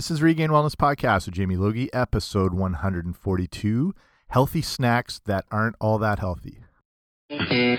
This 0.00 0.10
is 0.10 0.22
Regained 0.22 0.50
Wellness 0.50 0.76
Podcast 0.76 1.26
with 1.26 1.34
Jamie 1.34 1.58
Logie, 1.58 1.92
episode 1.92 2.54
142 2.54 3.94
Healthy 4.28 4.62
Snacks 4.62 5.20
That 5.26 5.44
Aren't 5.50 5.76
All 5.78 5.98
That 5.98 6.20
Healthy. 6.20 6.60
Hey 7.28 7.76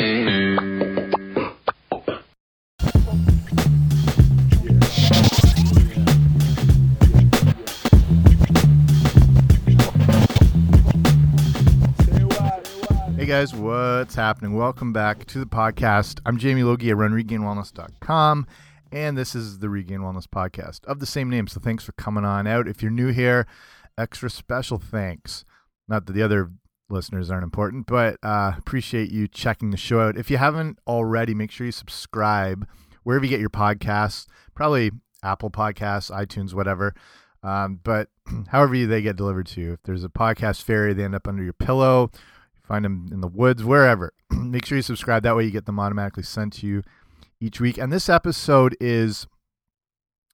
guys, 13.25 13.55
what's 13.55 14.13
happening? 14.13 14.53
Welcome 14.53 14.93
back 14.93 15.25
to 15.25 15.39
the 15.39 15.47
podcast. 15.47 16.19
I'm 16.27 16.37
Jamie 16.37 16.61
Logie. 16.61 16.91
I 16.91 16.93
run 16.93 17.13
regainedwellness.com, 17.13 18.45
and 18.91 19.17
this 19.17 19.35
is 19.35 19.59
the 19.59 19.69
Regained 19.69 20.03
Wellness 20.03 20.27
Podcast 20.27 20.83
of 20.85 20.99
the 20.99 21.05
same 21.05 21.29
name. 21.29 21.47
So 21.47 21.59
thanks 21.59 21.83
for 21.83 21.93
coming 21.93 22.25
on 22.25 22.47
out. 22.47 22.67
If 22.67 22.81
you're 22.81 22.91
new 22.91 23.09
here, 23.09 23.47
extra 23.97 24.29
special 24.29 24.77
thanks. 24.77 25.45
Not 25.87 26.05
that 26.05 26.13
the 26.13 26.23
other 26.23 26.51
listeners 26.89 27.31
aren't 27.31 27.43
important, 27.43 27.87
but 27.87 28.17
uh, 28.21 28.53
appreciate 28.57 29.09
you 29.11 29.27
checking 29.27 29.71
the 29.71 29.77
show 29.77 30.01
out. 30.01 30.17
If 30.17 30.29
you 30.29 30.37
haven't 30.37 30.79
already, 30.85 31.33
make 31.33 31.51
sure 31.51 31.65
you 31.65 31.71
subscribe 31.71 32.67
wherever 33.03 33.23
you 33.25 33.29
get 33.29 33.39
your 33.39 33.49
podcasts, 33.49 34.27
probably 34.53 34.91
Apple 35.23 35.49
Podcasts, 35.49 36.11
iTunes, 36.11 36.53
whatever. 36.53 36.93
Um, 37.43 37.79
but 37.83 38.09
however 38.49 38.85
they 38.85 39.01
get 39.01 39.15
delivered 39.15 39.47
to 39.47 39.61
you. 39.61 39.73
If 39.73 39.83
there's 39.83 40.03
a 40.03 40.09
podcast 40.09 40.63
fairy, 40.63 40.93
they 40.93 41.03
end 41.03 41.15
up 41.15 41.27
under 41.27 41.43
your 41.43 41.53
pillow 41.53 42.11
You 42.13 42.61
find 42.63 42.85
them 42.85 43.09
in 43.11 43.21
the 43.21 43.27
woods, 43.27 43.63
wherever. 43.63 44.13
Make 44.31 44.65
sure 44.65 44.75
you 44.75 44.81
subscribe. 44.81 45.23
That 45.23 45.35
way 45.35 45.45
you 45.45 45.51
get 45.51 45.65
them 45.65 45.79
automatically 45.79 46.23
sent 46.23 46.53
to 46.53 46.67
you 46.67 46.83
each 47.41 47.59
week. 47.59 47.77
And 47.77 47.91
this 47.91 48.07
episode 48.07 48.77
is 48.79 49.27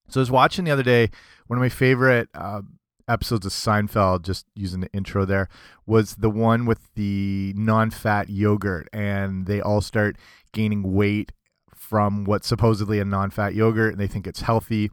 so 0.10 0.20
I 0.20 0.22
was 0.22 0.32
watching 0.32 0.66
the 0.66 0.72
other 0.72 0.84
day, 0.84 1.10
one 1.48 1.58
of 1.58 1.62
my 1.62 1.70
favorite 1.70 2.30
uh, 2.34 2.62
episodes 3.08 3.46
of 3.46 3.52
Seinfeld, 3.52 4.24
just 4.24 4.46
using 4.56 4.80
the 4.80 4.92
intro 4.94 5.26
there, 5.26 5.50
was 5.86 6.16
the 6.16 6.30
one 6.30 6.66
with 6.66 6.94
the 6.96 7.54
non 7.56 7.90
fat 7.90 8.30
yogurt. 8.30 8.88
And 8.94 9.48
they 9.48 9.60
all 9.60 9.82
start 9.82 10.18
gaining 10.54 10.94
weight 10.94 11.32
from 11.76 12.26
what's 12.26 12.48
supposedly 12.48 13.00
a 13.00 13.06
non 13.06 13.30
fat 13.32 13.54
yogurt 13.54 13.94
and 13.94 14.00
they 14.00 14.08
think 14.08 14.28
it's 14.28 14.42
healthy 14.42 14.92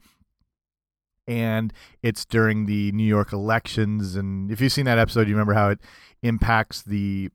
and 1.26 1.72
it's 2.02 2.24
during 2.24 2.66
the 2.66 2.92
New 2.92 3.06
York 3.06 3.32
elections. 3.32 4.16
And 4.16 4.50
if 4.50 4.60
you've 4.60 4.72
seen 4.72 4.84
that 4.86 4.98
episode, 4.98 5.28
you 5.28 5.34
remember 5.34 5.54
how 5.54 5.70
it 5.70 5.80
impacts 6.22 6.82
the 6.82 7.30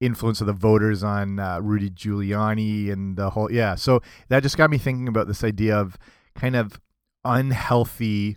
influence 0.00 0.40
of 0.40 0.46
the 0.46 0.52
voters 0.52 1.02
on 1.02 1.38
uh, 1.38 1.60
Rudy 1.60 1.90
Giuliani 1.90 2.90
and 2.90 3.16
the 3.16 3.30
whole. 3.30 3.50
Yeah. 3.50 3.74
So 3.74 4.00
that 4.28 4.42
just 4.42 4.56
got 4.56 4.70
me 4.70 4.78
thinking 4.78 5.08
about 5.08 5.28
this 5.28 5.44
idea 5.44 5.76
of 5.76 5.96
kind 6.34 6.56
of 6.56 6.80
unhealthy, 7.24 8.36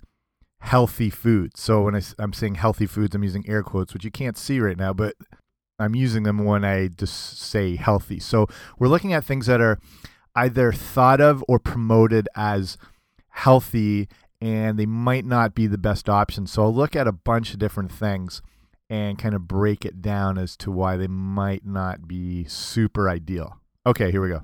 healthy 0.61 1.09
foods. 1.09 1.61
So 1.61 1.83
when 1.83 1.95
I, 1.95 2.01
I'm 2.19 2.33
saying 2.33 2.55
healthy 2.55 2.85
foods, 2.85 3.15
I'm 3.15 3.23
using 3.23 3.47
air 3.47 3.63
quotes, 3.63 3.93
which 3.93 4.05
you 4.05 4.11
can't 4.11 4.37
see 4.37 4.59
right 4.59 4.77
now, 4.77 4.93
but 4.93 5.15
I'm 5.79 5.95
using 5.95 6.23
them 6.23 6.43
when 6.43 6.65
I 6.65 6.87
just 6.87 7.39
say 7.39 7.75
healthy. 7.75 8.19
So 8.19 8.47
we're 8.79 8.87
looking 8.87 9.13
at 9.13 9.25
things 9.25 9.45
that 9.47 9.61
are 9.61 9.79
either 10.35 10.71
thought 10.71 11.19
of 11.21 11.43
or 11.47 11.59
promoted 11.59 12.29
as 12.35 12.77
healthy 13.29 14.07
and 14.39 14.77
they 14.77 14.85
might 14.85 15.25
not 15.25 15.55
be 15.55 15.67
the 15.67 15.77
best 15.77 16.07
option. 16.09 16.45
So 16.47 16.63
I'll 16.63 16.73
look 16.73 16.95
at 16.95 17.07
a 17.07 17.11
bunch 17.11 17.53
of 17.53 17.59
different 17.59 17.91
things 17.91 18.41
and 18.89 19.17
kind 19.17 19.35
of 19.35 19.47
break 19.47 19.85
it 19.85 20.01
down 20.01 20.37
as 20.37 20.55
to 20.57 20.71
why 20.71 20.97
they 20.97 21.07
might 21.07 21.65
not 21.65 22.07
be 22.07 22.45
super 22.45 23.09
ideal. 23.09 23.59
Okay, 23.85 24.11
here 24.11 24.21
we 24.21 24.29
go. 24.29 24.43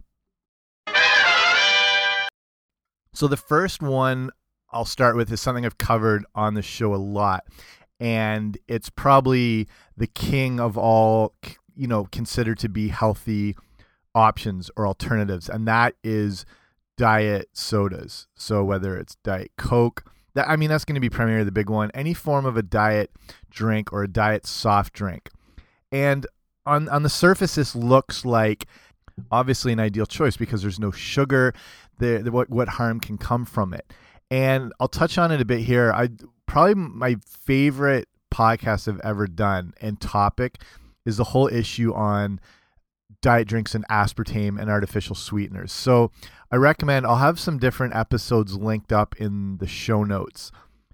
So 3.13 3.27
the 3.27 3.38
first 3.38 3.81
one 3.81 4.31
I'll 4.72 4.85
start 4.85 5.16
with 5.16 5.31
is 5.31 5.39
something 5.39 5.66
I've 5.66 5.77
covered 5.77 6.25
on 6.33 6.55
the 6.55 6.63
show 6.63 6.95
a 6.95 6.97
lot 6.97 7.45
and 8.00 8.58
it's 8.67 8.89
probably 8.89 9.67
the 9.95 10.08
king 10.08 10.59
of 10.59 10.78
all, 10.78 11.35
you 11.75 11.88
know, 11.88 12.05
considered 12.05 12.57
to 12.59 12.69
be 12.69 12.88
healthy 12.88 13.55
options 14.16 14.72
or 14.75 14.88
alternatives 14.88 15.47
and 15.47 15.67
that 15.67 15.96
is 16.03 16.46
diet 16.97 17.50
sodas. 17.53 18.28
So 18.35 18.63
whether 18.63 18.97
it's 18.97 19.16
diet 19.23 19.51
coke, 19.57 20.12
that 20.35 20.49
I 20.49 20.55
mean 20.55 20.69
that's 20.69 20.85
going 20.85 20.95
to 20.95 21.01
be 21.01 21.09
primarily 21.09 21.44
the 21.44 21.51
big 21.51 21.69
one. 21.69 21.91
Any 21.94 22.13
form 22.13 22.45
of 22.45 22.57
a 22.57 22.63
diet 22.63 23.11
drink 23.49 23.94
or 23.94 24.03
a 24.03 24.07
diet 24.07 24.45
soft 24.45 24.94
drink. 24.94 25.29
And 25.91 26.25
on 26.66 26.89
on 26.89 27.03
the 27.03 27.09
surface 27.09 27.55
this 27.55 27.75
looks 27.75 28.25
like 28.25 28.67
obviously 29.31 29.72
an 29.72 29.79
ideal 29.79 30.05
choice 30.05 30.38
because 30.38 30.61
there's 30.61 30.79
no 30.79 30.91
sugar, 30.91 31.53
the, 31.99 32.22
the 32.23 32.31
what 32.31 32.49
what 32.49 32.67
harm 32.67 32.99
can 32.99 33.17
come 33.17 33.45
from 33.45 33.73
it. 33.73 33.93
And 34.31 34.73
I'll 34.79 34.88
touch 34.88 35.17
on 35.17 35.31
it 35.31 35.41
a 35.41 35.45
bit 35.45 35.61
here. 35.61 35.91
I 35.93 36.09
probably 36.45 36.75
my 36.75 37.17
favorite 37.27 38.07
podcast 38.33 38.88
I've 38.88 38.99
ever 39.01 39.27
done 39.27 39.73
and 39.79 39.99
topic 40.01 40.59
is 41.05 41.17
the 41.17 41.23
whole 41.23 41.47
issue 41.47 41.93
on 41.93 42.39
diet 43.23 43.47
drinks 43.47 43.73
and 43.73 43.88
aspartame 43.88 44.61
and 44.61 44.69
artificial 44.69 45.16
sweeteners. 45.16 45.72
So 45.72 46.11
I 46.51 46.57
recommend 46.57 47.07
I'll 47.07 47.16
have 47.16 47.39
some 47.39 47.57
different 47.57 47.95
episodes 47.95 48.56
linked 48.56 48.94
up 48.94 49.16
in 49.16 49.57
the 49.57 49.66
show 49.66 50.03
notes 50.03 50.51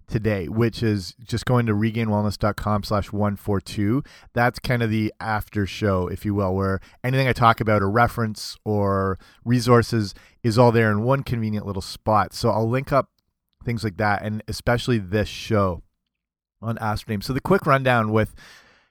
today, 0.08 0.48
which 0.48 0.82
is 0.82 1.16
just 1.24 1.46
going 1.46 1.66
to 1.66 1.74
regainedwellness.com 1.74 2.84
slash 2.84 3.12
142. 3.12 4.04
That's 4.34 4.60
kind 4.60 4.82
of 4.82 4.90
the 4.90 5.14
after 5.20 5.66
show, 5.66 6.08
if 6.08 6.24
you 6.24 6.34
will, 6.34 6.56
where 6.56 6.80
anything 7.04 7.28
I 7.28 7.34
talk 7.34 7.60
about 7.60 7.82
or 7.82 7.90
reference 7.90 8.58
or 8.64 9.20
resources 9.44 10.14
is 10.44 10.58
all 10.58 10.72
there 10.72 10.92
in 10.92 11.04
one 11.04 11.24
convenient 11.24 11.66
little 11.66 11.82
spot. 11.82 12.34
So 12.34 12.50
I'll 12.50 12.70
link 12.70 12.92
up 12.92 13.10
things 13.64 13.84
like 13.84 13.98
that, 13.98 14.22
and 14.24 14.42
especially 14.48 14.98
this 14.98 15.28
show 15.28 15.84
on 16.62 16.78
aspartame. 16.78 17.24
So 17.24 17.34
the 17.34 17.42
quick 17.42 17.66
rundown 17.66 18.12
with, 18.12 18.34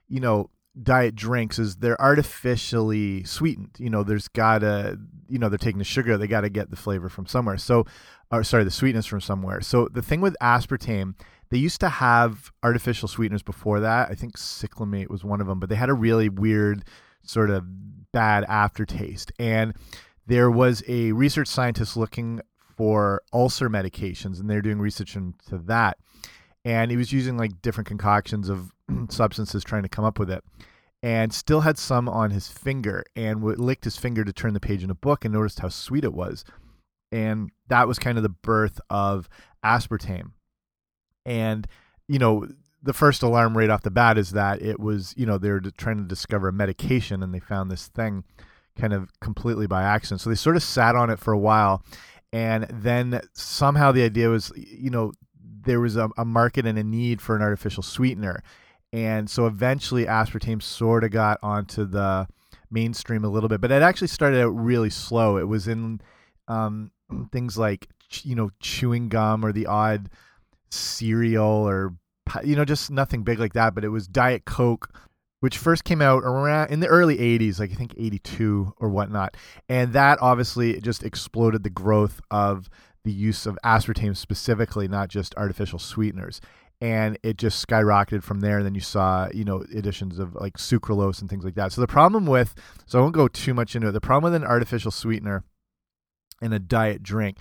you 0.07 0.19
know, 0.19 0.49
diet 0.81 1.15
drinks 1.15 1.59
is 1.59 1.77
they're 1.77 1.99
artificially 2.01 3.23
sweetened. 3.23 3.71
You 3.77 3.89
know, 3.89 4.03
there's 4.03 4.27
gotta, 4.27 4.99
you 5.27 5.39
know, 5.39 5.49
they're 5.49 5.57
taking 5.57 5.79
the 5.79 5.83
sugar, 5.83 6.17
they 6.17 6.27
gotta 6.27 6.49
get 6.49 6.69
the 6.69 6.75
flavor 6.75 7.09
from 7.09 7.25
somewhere. 7.25 7.57
So, 7.57 7.85
or 8.31 8.43
sorry, 8.43 8.63
the 8.63 8.71
sweetness 8.71 9.05
from 9.05 9.21
somewhere. 9.21 9.61
So 9.61 9.87
the 9.91 10.01
thing 10.01 10.21
with 10.21 10.35
aspartame, 10.41 11.15
they 11.49 11.57
used 11.57 11.79
to 11.81 11.89
have 11.89 12.51
artificial 12.63 13.07
sweeteners 13.07 13.43
before 13.43 13.79
that. 13.79 14.09
I 14.09 14.15
think 14.15 14.37
cyclamate 14.37 15.09
was 15.09 15.23
one 15.23 15.41
of 15.41 15.47
them, 15.47 15.59
but 15.59 15.69
they 15.69 15.75
had 15.75 15.89
a 15.89 15.93
really 15.93 16.29
weird 16.29 16.85
sort 17.23 17.49
of 17.49 17.63
bad 18.11 18.43
aftertaste. 18.45 19.31
And 19.39 19.73
there 20.27 20.51
was 20.51 20.83
a 20.87 21.11
research 21.11 21.47
scientist 21.47 21.97
looking 21.97 22.41
for 22.77 23.23
ulcer 23.33 23.69
medications, 23.69 24.39
and 24.39 24.49
they're 24.49 24.61
doing 24.61 24.79
research 24.79 25.15
into 25.15 25.57
that. 25.65 25.97
And 26.63 26.91
he 26.91 26.97
was 26.97 27.11
using 27.11 27.35
like 27.35 27.61
different 27.61 27.87
concoctions 27.87 28.47
of 28.47 28.71
substances 29.09 29.63
trying 29.63 29.83
to 29.83 29.89
come 29.89 30.05
up 30.05 30.19
with 30.19 30.29
it 30.29 30.43
and 31.01 31.33
still 31.33 31.61
had 31.61 31.77
some 31.77 32.09
on 32.09 32.31
his 32.31 32.49
finger 32.49 33.03
and 33.15 33.43
licked 33.43 33.85
his 33.85 33.97
finger 33.97 34.25
to 34.25 34.33
turn 34.33 34.53
the 34.53 34.59
page 34.59 34.83
in 34.83 34.89
a 34.89 34.95
book 34.95 35.23
and 35.23 35.33
noticed 35.33 35.59
how 35.59 35.69
sweet 35.69 36.03
it 36.03 36.13
was. 36.13 36.43
And 37.11 37.51
that 37.67 37.87
was 37.87 37.97
kind 37.97 38.17
of 38.17 38.23
the 38.23 38.29
birth 38.29 38.81
of 38.89 39.29
aspartame. 39.63 40.31
And, 41.25 41.67
you 42.07 42.19
know, 42.19 42.47
the 42.83 42.93
first 42.93 43.23
alarm 43.23 43.57
right 43.57 43.69
off 43.69 43.81
the 43.81 43.91
bat 43.91 44.17
is 44.17 44.31
that 44.31 44.61
it 44.61 44.79
was, 44.79 45.13
you 45.17 45.25
know, 45.25 45.37
they 45.37 45.49
were 45.49 45.61
trying 45.77 45.97
to 45.97 46.03
discover 46.03 46.49
a 46.49 46.53
medication 46.53 47.23
and 47.23 47.33
they 47.33 47.39
found 47.39 47.71
this 47.71 47.87
thing 47.87 48.23
kind 48.77 48.93
of 48.93 49.09
completely 49.19 49.67
by 49.67 49.83
accident. 49.83 50.21
So 50.21 50.29
they 50.29 50.35
sort 50.35 50.55
of 50.55 50.63
sat 50.63 50.95
on 50.95 51.09
it 51.09 51.19
for 51.19 51.33
a 51.33 51.39
while. 51.39 51.83
And 52.31 52.67
then 52.69 53.21
somehow 53.33 53.91
the 53.91 54.03
idea 54.03 54.29
was, 54.29 54.51
you 54.55 54.89
know, 54.89 55.13
there 55.41 55.79
was 55.79 55.97
a, 55.97 56.09
a 56.17 56.25
market 56.25 56.65
and 56.65 56.77
a 56.77 56.83
need 56.83 57.21
for 57.21 57.35
an 57.35 57.41
artificial 57.41 57.83
sweetener 57.83 58.43
and 58.91 59.29
so 59.29 59.45
eventually 59.45 60.05
aspartame 60.05 60.61
sort 60.61 61.03
of 61.03 61.11
got 61.11 61.37
onto 61.43 61.85
the 61.85 62.27
mainstream 62.71 63.23
a 63.23 63.29
little 63.29 63.49
bit 63.49 63.61
but 63.61 63.71
it 63.71 63.81
actually 63.81 64.07
started 64.07 64.41
out 64.41 64.49
really 64.49 64.89
slow. 64.89 65.37
It 65.37 65.47
was 65.47 65.67
in 65.67 66.01
um, 66.47 66.91
things 67.31 67.57
like 67.57 67.87
you 68.23 68.35
know 68.35 68.49
chewing 68.59 69.07
gum 69.09 69.45
or 69.45 69.51
the 69.51 69.67
odd 69.67 70.09
cereal 70.71 71.45
or 71.45 71.93
you 72.43 72.55
know 72.55 72.65
just 72.65 72.91
nothing 72.91 73.23
big 73.23 73.39
like 73.39 73.53
that 73.53 73.73
but 73.73 73.83
it 73.83 73.89
was 73.89 74.07
diet 74.07 74.45
coke 74.45 74.91
which 75.39 75.57
first 75.57 75.83
came 75.83 76.01
out 76.01 76.23
around 76.23 76.69
in 76.69 76.79
the 76.79 76.87
early 76.87 77.17
80s 77.17 77.59
like 77.59 77.71
i 77.71 77.75
think 77.75 77.93
82 77.97 78.73
or 78.77 78.89
whatnot. 78.89 79.37
And 79.67 79.93
that 79.93 80.19
obviously 80.21 80.79
just 80.81 81.03
exploded 81.03 81.63
the 81.63 81.69
growth 81.69 82.19
of 82.29 82.69
the 83.03 83.11
use 83.11 83.45
of 83.45 83.57
aspartame 83.63 84.17
specifically 84.17 84.87
not 84.87 85.09
just 85.09 85.35
artificial 85.35 85.79
sweeteners 85.79 86.41
and 86.81 87.17
it 87.23 87.37
just 87.37 87.65
skyrocketed 87.67 88.23
from 88.23 88.39
there. 88.39 88.57
And 88.57 88.65
then 88.65 88.75
you 88.75 88.81
saw, 88.81 89.27
you 89.33 89.43
know, 89.43 89.63
additions 89.75 90.17
of 90.19 90.35
like 90.35 90.57
sucralose 90.57 91.21
and 91.21 91.29
things 91.29 91.43
like 91.43 91.55
that. 91.55 91.73
So 91.73 91.81
the 91.81 91.87
problem 91.87 92.25
with, 92.25 92.55
so 92.85 92.99
I 92.99 93.01
won't 93.01 93.13
go 93.13 93.27
too 93.27 93.53
much 93.53 93.75
into 93.75 93.89
it. 93.89 93.91
The 93.91 94.01
problem 94.01 94.31
with 94.31 94.41
an 94.41 94.47
artificial 94.47 94.91
sweetener 94.91 95.43
in 96.41 96.53
a 96.53 96.59
diet 96.59 97.03
drink 97.03 97.37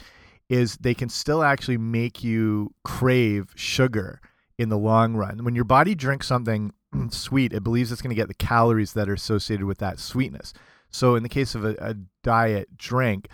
is 0.48 0.76
they 0.78 0.94
can 0.94 1.08
still 1.08 1.42
actually 1.42 1.76
make 1.76 2.24
you 2.24 2.74
crave 2.84 3.52
sugar 3.54 4.20
in 4.58 4.70
the 4.70 4.78
long 4.78 5.14
run. 5.14 5.44
When 5.44 5.54
your 5.54 5.64
body 5.64 5.94
drinks 5.94 6.26
something 6.26 6.72
sweet, 7.10 7.52
it 7.52 7.62
believes 7.62 7.92
it's 7.92 8.02
going 8.02 8.10
to 8.10 8.20
get 8.20 8.28
the 8.28 8.34
calories 8.34 8.94
that 8.94 9.08
are 9.08 9.14
associated 9.14 9.66
with 9.66 9.78
that 9.78 9.98
sweetness. 10.00 10.52
So 10.90 11.14
in 11.14 11.22
the 11.22 11.28
case 11.28 11.54
of 11.54 11.64
a, 11.64 11.76
a 11.78 11.94
diet 12.24 12.76
drink, 12.76 13.28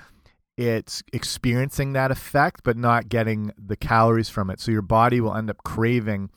it's 0.56 1.02
experiencing 1.12 1.92
that 1.92 2.10
effect 2.10 2.62
but 2.64 2.76
not 2.76 3.08
getting 3.08 3.52
the 3.58 3.76
calories 3.76 4.28
from 4.28 4.50
it. 4.50 4.60
So 4.60 4.70
your 4.70 4.82
body 4.82 5.20
will 5.20 5.34
end 5.34 5.50
up 5.50 5.64
craving, 5.64 6.30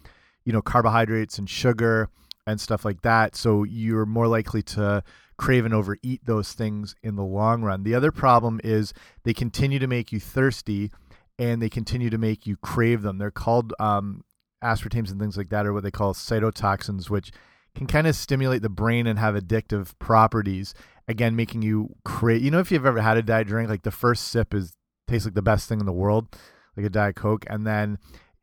you 0.44 0.54
know, 0.54 0.62
carbohydrates 0.62 1.38
and 1.38 1.50
sugar 1.50 2.10
and 2.46 2.60
stuff 2.60 2.86
like 2.86 3.02
that. 3.02 3.36
So 3.36 3.64
you're 3.64 4.06
more 4.06 4.28
likely 4.28 4.64
to 4.64 5.04
crave 5.38 5.66
and 5.66 5.74
overeat 5.74 6.26
those 6.26 6.54
things 6.54 6.96
in 7.04 7.16
the 7.16 7.24
long 7.24 7.62
run. 7.62 7.84
The 7.84 7.94
other 7.94 8.12
problem 8.12 8.60
is 8.64 8.94
they 9.24 9.34
continue 9.34 9.80
to 9.80 9.88
make 9.88 10.12
you 10.12 10.20
thirsty 10.20 10.92
and 11.38 11.62
they 11.62 11.70
continue 11.70 12.10
to 12.10 12.18
make 12.18 12.48
you 12.48 12.58
crave 12.58 13.04
them. 13.04 13.20
They're 13.20 13.30
called 13.30 13.74
um, 13.80 14.24
aspartames 14.64 15.12
and 15.12 15.20
things 15.20 15.38
like 15.38 15.50
that, 15.50 15.66
or 15.66 15.74
what 15.74 15.84
they 15.84 15.92
call 15.92 16.14
excitotoxins, 16.14 17.10
which 17.10 17.32
can 17.78 17.88
kind 17.88 18.08
of 18.08 18.16
stimulate 18.16 18.62
the 18.62 18.70
brain 18.70 19.08
and 19.08 19.20
have 19.20 19.36
addictive 19.36 19.94
properties. 20.00 20.74
Again, 21.08 21.36
making 21.36 21.62
you 21.62 21.96
crave. 22.04 22.44
You 22.44 22.52
know, 22.52 22.60
if 22.60 22.72
you've 22.72 22.86
ever 22.86 23.02
had 23.02 23.18
a 23.18 23.22
diet 23.22 23.48
drink, 23.48 23.70
like 23.70 23.84
the 23.84 23.92
first 23.92 24.28
sip 24.28 24.54
is 24.54 24.74
tastes 25.08 25.26
like 25.26 25.36
the 25.36 25.42
best 25.42 25.70
thing 25.70 25.80
in 25.80 25.86
the 25.86 25.94
world, 25.94 26.36
like 26.76 26.86
a 26.86 26.90
diet 26.90 27.16
coke, 27.16 27.46
and 27.50 27.66
then 27.66 27.98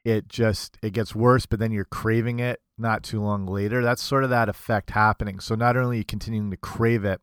it 0.04 0.28
just 0.28 0.78
it 0.82 0.92
gets 0.92 1.14
worse, 1.14 1.46
but 1.46 1.58
then 1.58 1.72
you're 1.72 1.84
craving 1.84 2.38
it 2.38 2.60
not 2.78 3.02
too 3.02 3.20
long 3.20 3.46
later. 3.46 3.82
That's 3.82 4.02
sort 4.02 4.24
of 4.24 4.30
that 4.30 4.48
effect 4.48 4.90
happening. 4.90 5.40
So 5.40 5.54
not 5.54 5.76
only 5.76 5.96
are 5.96 5.98
you 5.98 6.04
continuing 6.04 6.50
to 6.50 6.56
crave 6.56 7.04
it, 7.04 7.20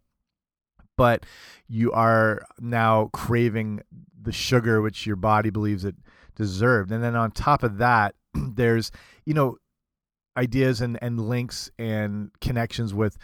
but 0.97 1.25
you 1.67 1.91
are 1.91 2.43
now 2.59 3.09
craving 3.13 3.81
the 4.21 4.31
sugar 4.31 4.81
which 4.81 5.07
your 5.07 5.15
body 5.15 5.49
believes 5.49 5.85
it 5.85 5.95
deserved. 6.35 6.91
And 6.91 7.03
then 7.03 7.15
on 7.15 7.31
top 7.31 7.63
of 7.63 7.77
that, 7.77 8.15
there's, 8.33 8.91
you 9.25 9.33
know, 9.33 9.57
ideas 10.37 10.81
and, 10.81 10.97
and 11.01 11.19
links 11.19 11.69
and 11.77 12.31
connections 12.39 12.93
with 12.93 13.17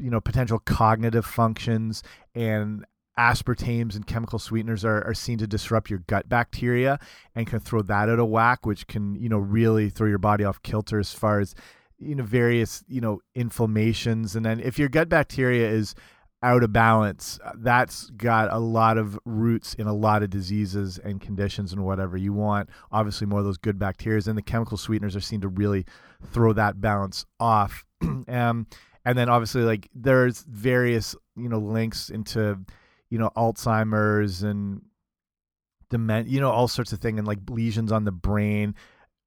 you 0.00 0.10
know 0.10 0.20
potential 0.20 0.58
cognitive 0.58 1.26
functions 1.26 2.02
and 2.34 2.84
aspartames 3.18 3.94
and 3.94 4.06
chemical 4.06 4.38
sweeteners 4.38 4.84
are, 4.84 5.06
are 5.06 5.14
seen 5.14 5.38
to 5.38 5.46
disrupt 5.46 5.90
your 5.90 6.00
gut 6.00 6.28
bacteria 6.28 6.98
and 7.34 7.46
can 7.46 7.60
throw 7.60 7.82
that 7.82 8.08
out 8.08 8.18
of 8.18 8.28
whack, 8.28 8.64
which 8.64 8.86
can, 8.86 9.14
you 9.16 9.28
know, 9.28 9.38
really 9.38 9.90
throw 9.90 10.08
your 10.08 10.18
body 10.18 10.44
off 10.44 10.62
kilter 10.62 10.98
as 10.98 11.12
far 11.12 11.40
as, 11.40 11.54
you 11.98 12.14
know, 12.14 12.24
various, 12.24 12.82
you 12.88 13.00
know, 13.00 13.20
inflammations. 13.34 14.34
And 14.34 14.44
then 14.46 14.60
if 14.60 14.78
your 14.78 14.88
gut 14.88 15.08
bacteria 15.08 15.68
is 15.68 15.94
out 16.42 16.64
of 16.64 16.72
balance, 16.72 17.38
that's 17.56 18.10
got 18.10 18.52
a 18.52 18.58
lot 18.58 18.98
of 18.98 19.18
roots 19.24 19.74
in 19.74 19.86
a 19.86 19.92
lot 19.92 20.22
of 20.22 20.30
diseases 20.30 20.98
and 20.98 21.20
conditions 21.20 21.72
and 21.72 21.84
whatever. 21.84 22.16
You 22.16 22.32
want 22.32 22.68
obviously 22.90 23.26
more 23.26 23.38
of 23.40 23.44
those 23.44 23.58
good 23.58 23.78
bacteria, 23.78 24.22
and 24.26 24.36
the 24.36 24.42
chemical 24.42 24.76
sweeteners 24.76 25.14
are 25.14 25.20
seen 25.20 25.40
to 25.42 25.48
really 25.48 25.84
throw 26.26 26.52
that 26.54 26.80
balance 26.80 27.24
off. 27.38 27.84
um, 28.28 28.66
and 29.04 29.18
then 29.18 29.28
obviously, 29.28 29.62
like 29.62 29.88
there's 29.94 30.42
various 30.42 31.14
you 31.36 31.48
know 31.48 31.58
links 31.58 32.10
into 32.10 32.58
you 33.08 33.18
know 33.18 33.30
Alzheimer's 33.36 34.42
and 34.42 34.82
dement, 35.90 36.28
you 36.28 36.40
know 36.40 36.50
all 36.50 36.68
sorts 36.68 36.92
of 36.92 36.98
things, 36.98 37.18
and 37.18 37.26
like 37.26 37.38
lesions 37.48 37.92
on 37.92 38.04
the 38.04 38.12
brain. 38.12 38.74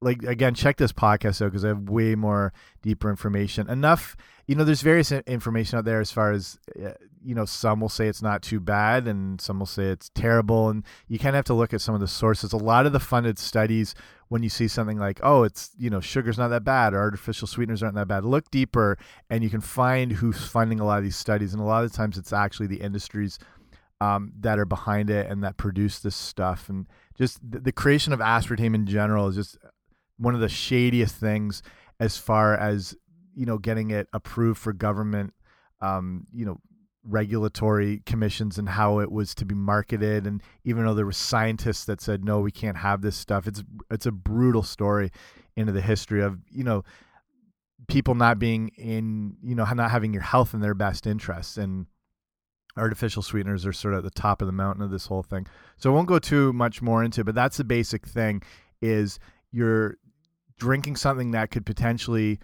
Like 0.06 0.22
again, 0.24 0.54
check 0.54 0.78
this 0.78 0.94
podcast 0.94 1.42
out 1.42 1.48
because 1.48 1.66
I 1.66 1.70
have 1.70 1.90
way 1.90 2.14
more 2.14 2.54
deeper 2.84 3.10
information. 3.10 3.68
Enough, 3.68 4.16
you 4.46 4.54
know. 4.54 4.64
There's 4.64 4.84
various 4.84 5.12
information 5.12 5.80
out 5.80 5.86
there 5.86 6.00
as 6.00 6.12
far 6.12 6.32
as 6.32 6.60
uh, 6.80 6.92
you 7.24 7.34
know. 7.34 7.46
Some 7.46 7.82
will 7.82 7.90
say 7.90 8.08
it's 8.08 8.22
not 8.22 8.44
too 8.44 8.60
bad, 8.60 9.08
and 9.08 9.42
some 9.42 9.58
will 9.58 9.66
say 9.66 9.86
it's 9.86 10.12
terrible, 10.14 10.70
and 10.70 10.84
you 11.08 11.18
kind 11.18 11.30
of 11.30 11.40
have 11.40 11.46
to 11.46 11.56
look 11.56 11.74
at 11.74 11.82
some 11.82 11.96
of 11.96 12.02
the 12.02 12.08
sources. 12.08 12.54
A 12.54 12.58
lot 12.58 12.86
of 12.86 12.94
the 12.94 13.00
funded 13.00 13.40
studies 13.40 13.96
when 14.28 14.44
you 14.44 14.50
see 14.50 14.68
something 14.68 14.98
like, 14.98 15.20
oh, 15.24 15.44
it's, 15.44 15.72
you 15.78 15.90
know, 15.90 16.00
sugar's 16.00 16.38
not 16.38 16.48
that 16.50 16.64
bad 16.64 16.94
or 16.94 17.00
artificial 17.00 17.48
sweeteners 17.48 17.84
aren't 17.84 17.96
that 17.96 18.08
bad, 18.08 18.26
look 18.26 18.50
deeper 18.50 18.98
and 19.30 19.44
you 19.44 19.50
can 19.50 19.62
find 19.62 20.14
who's 20.14 20.46
funding 20.48 20.80
a 20.80 20.86
lot 20.86 20.98
of 20.98 21.04
these 21.04 21.16
studies. 21.16 21.54
And 21.54 21.62
a 21.62 21.66
lot 21.66 21.84
of 21.84 21.92
times 21.92 22.18
it's 22.18 22.34
actually 22.34 22.68
the 22.68 22.82
industries 22.82 23.38
um, 24.02 24.32
that 24.40 24.60
are 24.60 24.66
behind 24.66 25.10
it 25.10 25.30
and 25.30 25.44
that 25.44 25.58
produce 25.58 26.00
this 26.00 26.16
stuff. 26.16 26.70
And 26.70 26.88
just 27.18 27.40
the 27.44 27.72
creation 27.72 28.14
of 28.14 28.20
aspartame 28.20 28.76
in 28.76 28.86
general 28.88 29.28
is 29.28 29.36
just 29.36 29.58
one 30.18 30.36
of 30.36 30.42
the 30.42 30.50
shadiest 30.50 31.16
things 31.16 31.62
as 32.00 32.18
far 32.18 32.56
as 32.56 32.96
you 33.34 33.46
know 33.46 33.58
getting 33.58 33.92
it 33.92 34.08
approved 34.14 34.60
for 34.60 34.74
government 34.74 35.34
um, 35.82 36.26
you 36.34 36.46
know 36.46 36.58
regulatory 37.08 38.02
commissions 38.08 38.58
and 38.58 38.68
how 38.68 39.00
it 39.00 39.12
was 39.12 39.36
to 39.36 39.46
be 39.46 39.54
marketed 39.54 40.26
and 40.26 40.42
even 40.64 40.84
though 40.84 40.96
there 40.96 41.06
were 41.06 41.12
scientists 41.12 41.86
that 41.86 42.02
said 42.02 42.26
no 42.26 42.40
we 42.40 42.52
can't 42.52 42.78
have 42.78 43.02
this 43.02 43.16
stuff 43.16 43.46
it's 43.46 43.64
it's 43.92 44.08
a 44.08 44.12
brutal 44.12 44.64
story 44.64 45.12
into 45.56 45.72
the 45.72 45.82
history 45.82 46.24
of 46.24 46.40
you 46.50 46.64
know 46.64 46.84
people 47.88 48.16
not 48.16 48.40
being 48.40 48.70
in 48.70 49.38
you 49.44 49.54
know 49.54 49.66
not 49.66 49.92
having 49.92 50.14
your 50.14 50.24
health 50.24 50.56
in 50.56 50.62
their 50.62 50.74
best 50.74 51.06
interests 51.06 51.58
and 51.58 51.86
artificial 52.78 53.22
sweeteners 53.22 53.66
are 53.66 53.74
sort 53.74 53.94
of 53.94 54.00
at 54.00 54.04
the 54.04 54.20
top 54.20 54.42
of 54.42 54.48
the 54.48 54.52
mountain 54.52 54.84
of 54.84 54.92
this 54.92 55.08
whole 55.08 55.24
thing. 55.24 55.48
So 55.78 55.92
I 55.92 55.94
won't 55.94 56.08
go 56.08 56.20
too 56.20 56.52
much 56.54 56.82
more 56.82 57.04
into 57.04 57.22
it, 57.22 57.26
but 57.26 57.36
that's 57.36 57.58
the 57.58 57.64
basic 57.64 58.06
thing 58.06 58.42
is 58.82 59.20
you're 59.52 59.98
drinking 60.58 60.96
something 60.96 61.32
that 61.32 61.52
could 61.52 61.66
potentially 61.66 62.40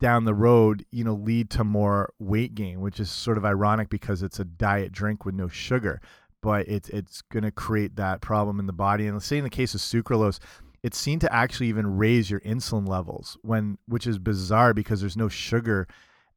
down 0.00 0.24
the 0.24 0.34
road, 0.34 0.84
you 0.90 1.04
know, 1.04 1.14
lead 1.14 1.50
to 1.50 1.64
more 1.64 2.12
weight 2.18 2.54
gain, 2.54 2.80
which 2.80 3.00
is 3.00 3.10
sort 3.10 3.38
of 3.38 3.44
ironic 3.44 3.88
because 3.88 4.22
it's 4.22 4.40
a 4.40 4.44
diet 4.44 4.92
drink 4.92 5.24
with 5.24 5.34
no 5.34 5.48
sugar, 5.48 6.00
but 6.42 6.68
it's 6.68 6.88
it's 6.90 7.22
going 7.22 7.44
to 7.44 7.50
create 7.50 7.96
that 7.96 8.20
problem 8.20 8.60
in 8.60 8.66
the 8.66 8.72
body. 8.72 9.06
And 9.06 9.14
let's 9.14 9.26
say 9.26 9.38
in 9.38 9.44
the 9.44 9.50
case 9.50 9.74
of 9.74 9.80
sucralose, 9.80 10.40
it's 10.82 10.98
seen 10.98 11.18
to 11.20 11.32
actually 11.32 11.68
even 11.68 11.96
raise 11.96 12.30
your 12.30 12.40
insulin 12.40 12.86
levels 12.86 13.38
when 13.42 13.78
which 13.88 14.06
is 14.06 14.18
bizarre 14.18 14.74
because 14.74 15.00
there's 15.00 15.16
no 15.16 15.28
sugar 15.28 15.88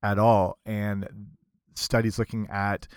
at 0.02 0.18
all 0.18 0.58
and 0.66 1.08
studies 1.76 2.18
looking 2.18 2.48
at 2.50 2.88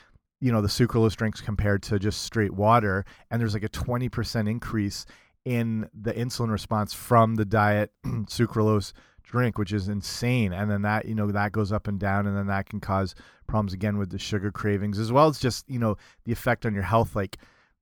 you 0.41 0.53
know 0.53 0.63
the 0.63 0.69
sucralose 0.69 1.17
drinks 1.17 1.41
compared 1.41 1.83
to 1.83 1.99
just 1.99 2.23
straight 2.23 2.55
water 2.55 3.05
and 3.31 3.41
there's 3.41 3.55
like 3.55 3.65
a 3.65 3.69
20% 3.69 4.49
increase 4.49 5.07
in 5.45 5.89
the 5.99 6.13
insulin 6.13 6.51
response 6.51 6.93
from 6.93 7.37
the 7.37 7.45
diet 7.45 7.93
sucralose 8.05 8.93
drink 9.23 9.59
which 9.59 9.73
is 9.73 9.89
insane. 9.89 10.53
And 10.53 10.71
then 10.71 10.83
that 10.83 11.07
you 11.07 11.15
know 11.15 11.31
that 11.31 11.53
goes 11.53 11.73
up 11.73 11.89
and 11.89 11.99
down 11.99 12.27
and 12.27 12.37
then 12.37 12.49
that 12.49 12.69
can 12.69 12.81
cause 12.81 13.15
problems 13.47 13.73
again 13.73 13.97
with 13.97 14.11
the 14.11 14.19
sugar 14.19 14.51
cravings 14.51 14.99
as 14.99 15.13
well 15.13 15.29
as 15.29 15.39
just 15.39 15.69
you 15.69 15.79
know 15.79 15.97
the 16.25 16.33
effect 16.33 16.67
on 16.67 16.75
your 16.75 16.83
health 16.83 17.17
like 17.17 17.39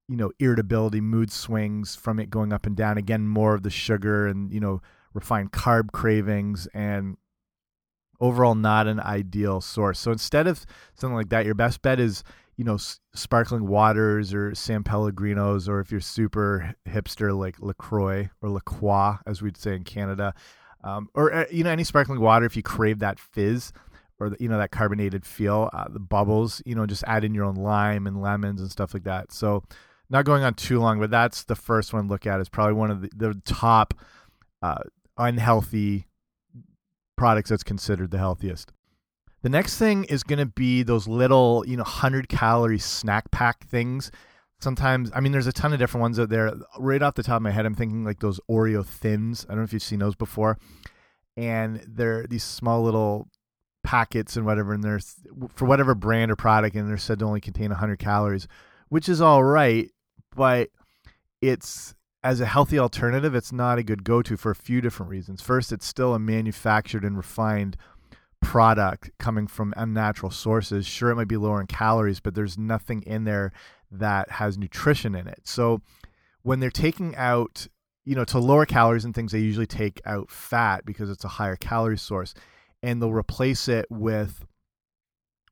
you 0.09 0.17
know 0.17 0.31
irritability 0.39 1.01
mood 1.01 1.31
swings 1.31 1.97
from 1.97 2.19
it 2.19 2.31
going 2.31 2.53
up 2.53 2.67
and 2.67 2.77
down. 2.77 2.99
Again 2.99 3.27
more 3.27 3.55
of 3.55 3.63
the 3.63 3.71
sugar 3.71 4.27
and 4.27 4.53
you 4.53 4.61
know 4.61 4.81
refined 5.15 5.53
carb 5.53 5.91
cravings 5.93 6.69
and 6.75 7.17
overall 8.21 8.55
not 8.55 8.87
an 8.87 9.01
ideal 9.01 9.61
source. 9.61 9.99
So 9.99 10.13
instead 10.13 10.47
of 10.47 10.67
something 10.95 11.17
like 11.17 11.31
that 11.31 11.47
your 11.47 11.55
best 11.55 11.83
bet 11.83 11.99
is 11.99 12.25
you 12.59 12.65
know 12.65 12.77
sparkling 13.15 13.67
waters 13.67 14.35
or 14.35 14.55
San 14.55 14.83
Pellegrinos, 14.83 15.69
or 15.69 15.81
if 15.81 15.91
you're 15.93 16.01
super 16.01 16.75
hipster 16.87 17.37
like 17.37 17.61
Lacroix 17.61 18.29
or 18.43 18.51
Lacroix, 18.51 19.17
as 19.27 19.41
we'd 19.41 19.57
say 19.57 19.77
in 19.77 19.85
Canada, 19.85 20.35
um, 20.83 21.09
or 21.15 21.33
uh, 21.33 21.45
you 21.51 21.63
know 21.63 21.71
any 21.71 21.85
sparkling 21.85 22.21
water 22.21 22.45
if 22.45 22.57
you 22.57 22.63
crave 22.63 22.99
that 22.99 23.21
fizz 23.21 23.73
or 24.19 24.31
the, 24.31 24.37
you 24.41 24.49
know 24.49 24.59
that 24.59 24.73
carbonated 24.73 25.25
feel, 25.25 25.71
uh, 25.73 25.87
the 25.89 26.01
bubbles. 26.01 26.61
You 26.67 26.75
know, 26.75 26.85
just 26.85 27.05
add 27.07 27.23
in 27.23 27.33
your 27.33 27.45
own 27.45 27.55
lime 27.55 28.09
and 28.09 28.21
lemons 28.21 28.61
and 28.61 28.71
stuff 28.71 28.93
like 28.93 29.05
that. 29.05 29.33
So 29.33 29.63
not 30.11 30.25
going 30.25 30.43
on 30.43 30.55
too 30.55 30.81
long, 30.81 30.99
but 30.99 31.11
that's 31.11 31.45
the 31.45 31.57
first 31.57 31.93
one 31.93 32.05
to 32.05 32.11
look 32.11 32.27
at. 32.27 32.41
Is 32.41 32.49
probably 32.49 32.75
one 32.75 32.91
of 32.91 33.03
the, 33.03 33.11
the 33.17 33.41
top 33.45 33.95
uh, 34.63 34.83
unhealthy 35.17 36.09
products 37.17 37.51
that's 37.51 37.63
considered 37.63 38.11
the 38.11 38.19
healthiest. 38.19 38.73
The 39.43 39.49
next 39.49 39.79
thing 39.79 40.05
is 40.05 40.23
going 40.23 40.41
to 40.41 40.47
be 40.47 40.83
those 40.83 41.07
little, 41.07 41.65
you 41.67 41.77
know, 41.77 41.85
100 41.85 42.29
calorie 42.29 42.79
snack 42.79 43.31
pack 43.31 43.67
things. 43.67 44.11
Sometimes, 44.61 45.11
I 45.15 45.21
mean, 45.21 45.31
there's 45.31 45.47
a 45.47 45.53
ton 45.53 45.73
of 45.73 45.79
different 45.79 46.03
ones 46.03 46.19
out 46.19 46.29
there. 46.29 46.53
Right 46.79 47.03
off 47.03 47.15
the 47.15 47.23
top 47.23 47.37
of 47.37 47.43
my 47.43 47.53
head, 47.53 47.65
I'm 47.65 47.75
thinking 47.75 48.05
like 48.05 48.19
those 48.19 48.41
Oreo 48.51 48.85
thins. 48.85 49.47
I 49.49 49.53
don't 49.53 49.59
know 49.59 49.65
if 49.65 49.73
you've 49.73 49.83
seen 49.83 50.01
those 50.01 50.17
before. 50.17 50.59
And 51.37 51.85
they're 51.87 52.27
these 52.27 52.43
small 52.43 52.83
little 52.83 53.29
packets 53.85 54.37
and 54.37 54.45
whatever, 54.45 54.75
and 54.75 54.83
they're 54.83 55.01
for 55.55 55.65
whatever 55.65 55.95
brand 55.95 56.31
or 56.31 56.37
product, 56.37 56.77
and 56.77 56.89
they're 56.89 56.99
said 56.99 57.21
to 57.21 57.25
only 57.25 57.41
contain 57.41 57.71
100 57.71 57.99
calories, 57.99 58.49
which 58.89 59.09
is 59.09 59.21
all 59.21 59.45
right, 59.45 59.89
but 60.35 60.69
it's 61.41 61.95
as 62.23 62.41
a 62.41 62.47
healthy 62.47 62.79
alternative, 62.79 63.35
it's 63.35 63.53
not 63.53 63.79
a 63.79 63.83
good 63.83 64.05
go 64.05 64.21
to 64.21 64.37
for 64.37 64.51
a 64.51 64.57
few 64.57 64.81
different 64.81 65.09
reasons. 65.09 65.41
First, 65.41 65.73
it's 65.73 65.87
still 65.87 66.13
a 66.13 66.19
manufactured 66.19 67.05
and 67.05 67.17
refined 67.17 67.77
product 68.41 69.11
coming 69.19 69.47
from 69.47 69.75
unnatural 69.77 70.31
sources. 70.31 70.87
Sure, 70.87 71.11
it 71.11 71.17
might 71.17 71.29
be 71.29 71.37
lower 71.37 71.61
in 71.61 71.67
calories, 71.67 72.21
but 72.21 72.35
there's 72.35 72.57
nothing 72.57 73.03
in 73.03 73.25
there 73.25 73.53
that 73.91 74.31
has 74.33 74.59
nutrition 74.59 75.15
in 75.15 75.27
it. 75.27 75.41
So 75.45 75.81
when 76.43 76.61
they're 76.61 76.71
taking 76.71 77.17
out, 77.17 77.67
you 78.05 78.15
know, 78.15 78.25
to 78.25 78.39
lower 78.39 78.67
calories 78.67 79.05
and 79.05 79.15
things, 79.15 79.33
they 79.33 79.41
usually 79.41 79.67
take 79.67 80.01
out 80.07 80.31
fat 80.31 80.85
because 80.85 81.11
it's 81.11 81.25
a 81.25 81.29
higher 81.29 81.57
calorie 81.57 81.99
source, 81.99 82.35
and 82.83 83.03
they'll 83.03 83.13
replace 83.13 83.69
it 83.69 83.87
with 83.91 84.47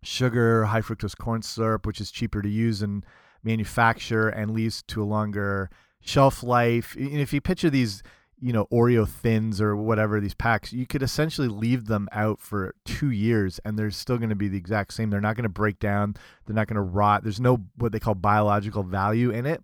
sugar, 0.03 0.65
high 0.67 0.81
fructose 0.81 1.17
corn 1.17 1.43
syrup, 1.43 1.87
which 1.87 2.01
is 2.01 2.11
cheaper 2.11 2.41
to 2.41 2.49
use 2.49 2.83
and 2.83 3.05
manufacture 3.43 4.29
and 4.29 4.53
leads 4.53 4.83
to 4.85 5.03
a 5.03 5.05
longer 5.05 5.69
shelf 6.01 6.43
life. 6.43 6.95
And 6.97 7.19
if 7.21 7.33
you 7.33 7.41
picture 7.41 7.71
these 7.71 8.03
you 8.41 8.53
know 8.53 8.67
Oreo 8.73 9.09
thins 9.09 9.61
or 9.61 9.77
whatever 9.77 10.21
these 10.21 10.35
packs, 10.35 10.73
you 10.73 10.87
could 10.87 11.03
essentially 11.03 11.49
leave 11.49 11.87
them 11.87 12.09
out 12.13 12.41
for 12.41 12.75
two 12.85 13.11
years 13.11 13.59
and 13.65 13.79
they're 13.79 13.91
still 13.91 14.19
going 14.19 14.31
to 14.31 14.37
be 14.37 14.49
the 14.49 14.59
exact 14.59 14.93
same. 14.93 15.11
They're 15.11 15.21
not 15.21 15.37
going 15.37 15.45
to 15.45 15.49
break 15.49 15.79
down. 15.79 16.17
They're 16.45 16.57
not 16.57 16.69
going 16.69 16.77
to 16.77 16.83
rot. 16.83 17.23
There's 17.23 17.41
no 17.41 17.65
what 17.77 17.93
they 17.93 18.01
call 18.01 18.15
biological 18.15 18.83
value 18.83 19.31
in 19.31 19.47
it. 19.47 19.63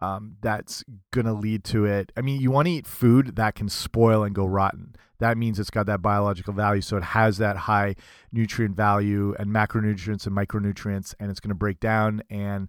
Um, 0.00 0.36
that's 0.40 0.82
going 1.12 1.26
to 1.26 1.32
lead 1.32 1.62
to 1.64 1.84
it. 1.84 2.10
I 2.16 2.22
mean, 2.22 2.40
you 2.40 2.50
want 2.50 2.66
to 2.66 2.72
eat 2.72 2.88
food 2.88 3.36
that 3.36 3.54
can 3.54 3.68
spoil 3.68 4.24
and 4.24 4.34
go 4.34 4.44
rotten. 4.44 4.96
That 5.20 5.38
means 5.38 5.60
it's 5.60 5.70
got 5.70 5.86
that 5.86 6.02
biological 6.02 6.52
value. 6.52 6.80
So 6.80 6.96
it 6.96 7.04
has 7.04 7.38
that 7.38 7.56
high 7.56 7.94
nutrient 8.32 8.76
value 8.76 9.36
and 9.38 9.50
macronutrients 9.50 10.26
and 10.26 10.36
micronutrients, 10.36 11.14
and 11.20 11.30
it's 11.30 11.38
going 11.38 11.50
to 11.50 11.54
break 11.54 11.78
down. 11.78 12.24
And 12.28 12.68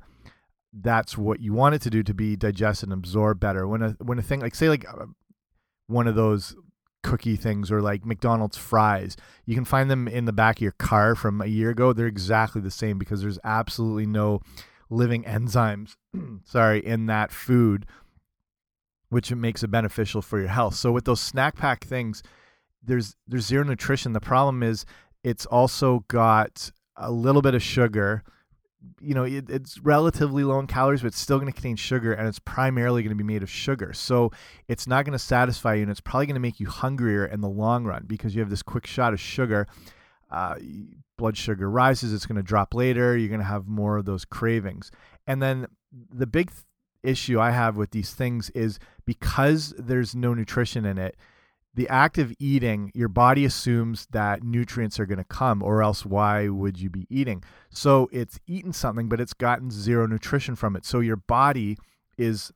that's 0.71 1.17
what 1.17 1.39
you 1.39 1.53
want 1.53 1.73
it 1.73 1.81
to 1.83 1.89
do 1.89 2.03
to 2.03 2.13
be 2.13 2.35
digested 2.35 2.89
and 2.89 2.93
absorbed 2.93 3.39
better. 3.39 3.67
When 3.67 3.81
a 3.81 3.89
when 3.99 4.19
a 4.19 4.21
thing 4.21 4.41
like 4.41 4.53
say 4.53 4.69
like 4.69 4.85
uh, 4.87 5.05
one 5.87 6.07
of 6.07 6.15
those 6.15 6.55
cookie 7.03 7.35
things 7.35 7.71
or 7.71 7.81
like 7.81 8.05
McDonald's 8.05 8.57
fries. 8.57 9.15
You 9.45 9.55
can 9.55 9.65
find 9.65 9.91
them 9.91 10.07
in 10.07 10.25
the 10.25 10.33
back 10.33 10.57
of 10.57 10.61
your 10.61 10.71
car 10.71 11.15
from 11.15 11.41
a 11.41 11.45
year 11.45 11.69
ago. 11.69 11.93
They're 11.93 12.07
exactly 12.07 12.61
the 12.61 12.71
same 12.71 12.97
because 12.97 13.21
there's 13.21 13.39
absolutely 13.43 14.05
no 14.05 14.41
living 14.89 15.23
enzymes, 15.23 15.95
sorry, 16.45 16.85
in 16.85 17.05
that 17.07 17.31
food, 17.31 17.85
which 19.09 19.31
makes 19.33 19.63
it 19.63 19.67
beneficial 19.67 20.21
for 20.21 20.39
your 20.39 20.47
health. 20.47 20.75
So 20.75 20.91
with 20.91 21.05
those 21.05 21.21
snack 21.21 21.57
pack 21.57 21.83
things, 21.83 22.23
there's 22.81 23.15
there's 23.27 23.45
zero 23.45 23.63
nutrition. 23.63 24.13
The 24.13 24.19
problem 24.19 24.63
is 24.63 24.85
it's 25.23 25.45
also 25.45 26.05
got 26.07 26.71
a 26.95 27.11
little 27.11 27.41
bit 27.41 27.55
of 27.55 27.63
sugar 27.63 28.23
you 28.99 29.13
know 29.13 29.23
it, 29.23 29.49
it's 29.49 29.79
relatively 29.79 30.43
low 30.43 30.59
in 30.59 30.67
calories 30.67 31.01
but 31.01 31.07
it's 31.07 31.19
still 31.19 31.37
going 31.37 31.51
to 31.51 31.53
contain 31.53 31.75
sugar 31.75 32.13
and 32.13 32.27
it's 32.27 32.39
primarily 32.39 33.03
going 33.03 33.15
to 33.15 33.23
be 33.23 33.23
made 33.23 33.43
of 33.43 33.49
sugar. 33.49 33.93
So 33.93 34.31
it's 34.67 34.87
not 34.87 35.05
going 35.05 35.13
to 35.13 35.19
satisfy 35.19 35.75
you 35.75 35.83
and 35.83 35.91
it's 35.91 36.01
probably 36.01 36.25
going 36.25 36.35
to 36.35 36.41
make 36.41 36.59
you 36.59 36.67
hungrier 36.67 37.25
in 37.25 37.41
the 37.41 37.49
long 37.49 37.85
run 37.85 38.03
because 38.07 38.35
you 38.35 38.41
have 38.41 38.49
this 38.49 38.63
quick 38.63 38.85
shot 38.85 39.13
of 39.13 39.19
sugar. 39.19 39.67
Uh, 40.31 40.55
blood 41.17 41.37
sugar 41.37 41.69
rises 41.69 42.11
it's 42.11 42.25
going 42.25 42.37
to 42.37 42.43
drop 42.43 42.73
later 42.73 43.15
you're 43.15 43.29
going 43.29 43.39
to 43.39 43.45
have 43.45 43.67
more 43.67 43.97
of 43.97 44.05
those 44.05 44.25
cravings. 44.25 44.91
And 45.27 45.41
then 45.41 45.67
the 45.91 46.27
big 46.27 46.49
th 46.49 46.63
issue 47.03 47.37
i 47.37 47.51
have 47.51 47.75
with 47.75 47.91
these 47.91 48.13
things 48.13 48.49
is 48.51 48.79
because 49.05 49.73
there's 49.77 50.15
no 50.15 50.33
nutrition 50.33 50.85
in 50.85 50.97
it 50.97 51.17
the 51.75 51.89
act 51.89 52.17
of 52.17 52.33
eating, 52.39 52.91
your 52.93 53.07
body 53.07 53.45
assumes 53.45 54.07
that 54.11 54.43
nutrients 54.43 54.99
are 54.99 55.05
going 55.05 55.17
to 55.17 55.23
come, 55.23 55.63
or 55.63 55.81
else 55.81 56.05
why 56.05 56.47
would 56.47 56.79
you 56.79 56.89
be 56.89 57.07
eating? 57.09 57.43
So 57.69 58.09
it's 58.11 58.39
eaten 58.45 58.73
something, 58.73 59.09
but 59.09 59.19
it's 59.19 59.33
gotten 59.33 59.71
zero 59.71 60.05
nutrition 60.05 60.55
from 60.55 60.75
it. 60.75 60.85
So 60.85 60.99
your 60.99 61.15
body 61.15 61.77
is 62.17 62.51